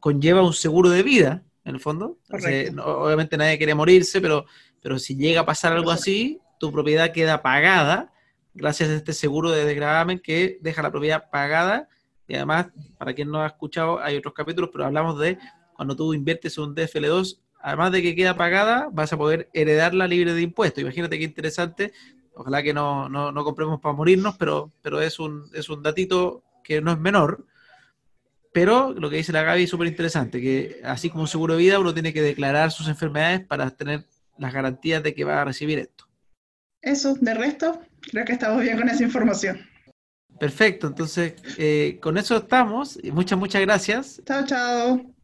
conlleva 0.02 0.42
un 0.42 0.54
seguro 0.54 0.90
de 0.90 1.04
vida, 1.04 1.44
en 1.68 1.76
el 1.76 1.82
fondo. 1.82 2.18
obviamente 2.84 3.38
nadie 3.38 3.58
quiere 3.58 3.76
morirse, 3.76 4.22
pero, 4.22 4.46
pero 4.82 4.98
si 4.98 5.16
llega 5.16 5.42
a 5.42 5.46
pasar 5.46 5.74
algo 5.74 5.92
así, 5.92 6.40
tu 6.60 6.72
propiedad 6.72 7.12
queda 7.12 7.42
pagada 7.42 8.12
gracias 8.58 8.90
a 8.90 8.96
este 8.96 9.14
seguro 9.14 9.52
de 9.52 9.66
desgravamen 9.66 10.20
que 10.20 10.58
deja 10.62 10.82
la 10.82 10.92
propiedad 10.92 11.30
pagada. 11.30 11.88
Y 12.28 12.36
además, 12.36 12.68
para 12.98 13.14
quien 13.14 13.30
no 13.30 13.42
ha 13.42 13.48
escuchado, 13.48 14.00
hay 14.02 14.18
otros 14.18 14.34
capítulos, 14.34 14.72
pero 14.74 14.86
hablamos 14.86 15.20
de 15.20 15.38
cuando 15.74 15.96
tú 15.96 16.14
inviertes 16.14 16.58
un 16.58 16.76
DFL2, 16.76 17.40
además 17.62 17.92
de 17.92 18.02
que 18.02 18.16
queda 18.16 18.36
pagada, 18.36 18.90
vas 18.92 19.14
a 19.14 19.18
poder 19.18 19.50
heredarla 19.54 20.08
libre 20.08 20.34
de 20.34 20.42
impuestos. 20.42 20.82
Imagínate 20.82 21.20
qué 21.20 21.24
interesante. 21.24 21.94
Ojalá 22.34 22.64
que 22.64 22.74
no, 22.74 23.08
no, 23.08 23.32
no 23.32 23.44
compremos 23.44 23.80
para 23.80 23.96
morirnos, 23.96 24.36
pero, 24.38 24.72
pero 24.82 25.02
es, 25.02 25.20
un, 25.20 25.50
es 25.54 25.70
un 25.70 25.84
datito 25.84 26.44
que 26.64 26.82
no 26.82 26.92
es 26.92 27.00
menor 27.00 27.46
pero 28.58 28.92
lo 28.92 29.12
que 29.12 29.18
dice 29.18 29.32
la 29.32 29.44
Gaby 29.44 29.66
es 29.66 29.70
súper 29.70 29.88
interesante, 29.88 30.42
que 30.42 30.82
así 30.84 31.12
como 31.12 31.22
un 31.22 31.28
seguro 31.28 31.54
de 31.54 31.60
vida, 31.60 31.78
uno 31.78 31.94
tiene 31.94 32.12
que 32.12 32.24
declarar 32.24 32.72
sus 32.72 32.88
enfermedades 32.88 33.46
para 33.46 33.70
tener 33.70 34.06
las 34.36 34.52
garantías 34.52 35.04
de 35.04 35.14
que 35.14 35.24
va 35.24 35.40
a 35.40 35.46
recibir 35.46 35.78
esto. 35.78 36.06
Eso, 36.82 37.14
de 37.22 37.36
resto, 37.36 37.80
creo 38.10 38.26
que 38.26 38.34
estamos 38.34 38.60
bien 38.64 38.80
con 38.80 38.90
esa 38.90 39.04
información. 39.04 39.60
Perfecto, 40.40 40.88
entonces 40.88 41.36
eh, 41.60 42.00
con 42.02 42.18
eso 42.18 42.36
estamos. 42.38 42.98
Muchas, 43.14 43.38
muchas 43.38 43.62
gracias. 43.62 44.24
Chao, 44.26 44.44
chao. 44.44 45.17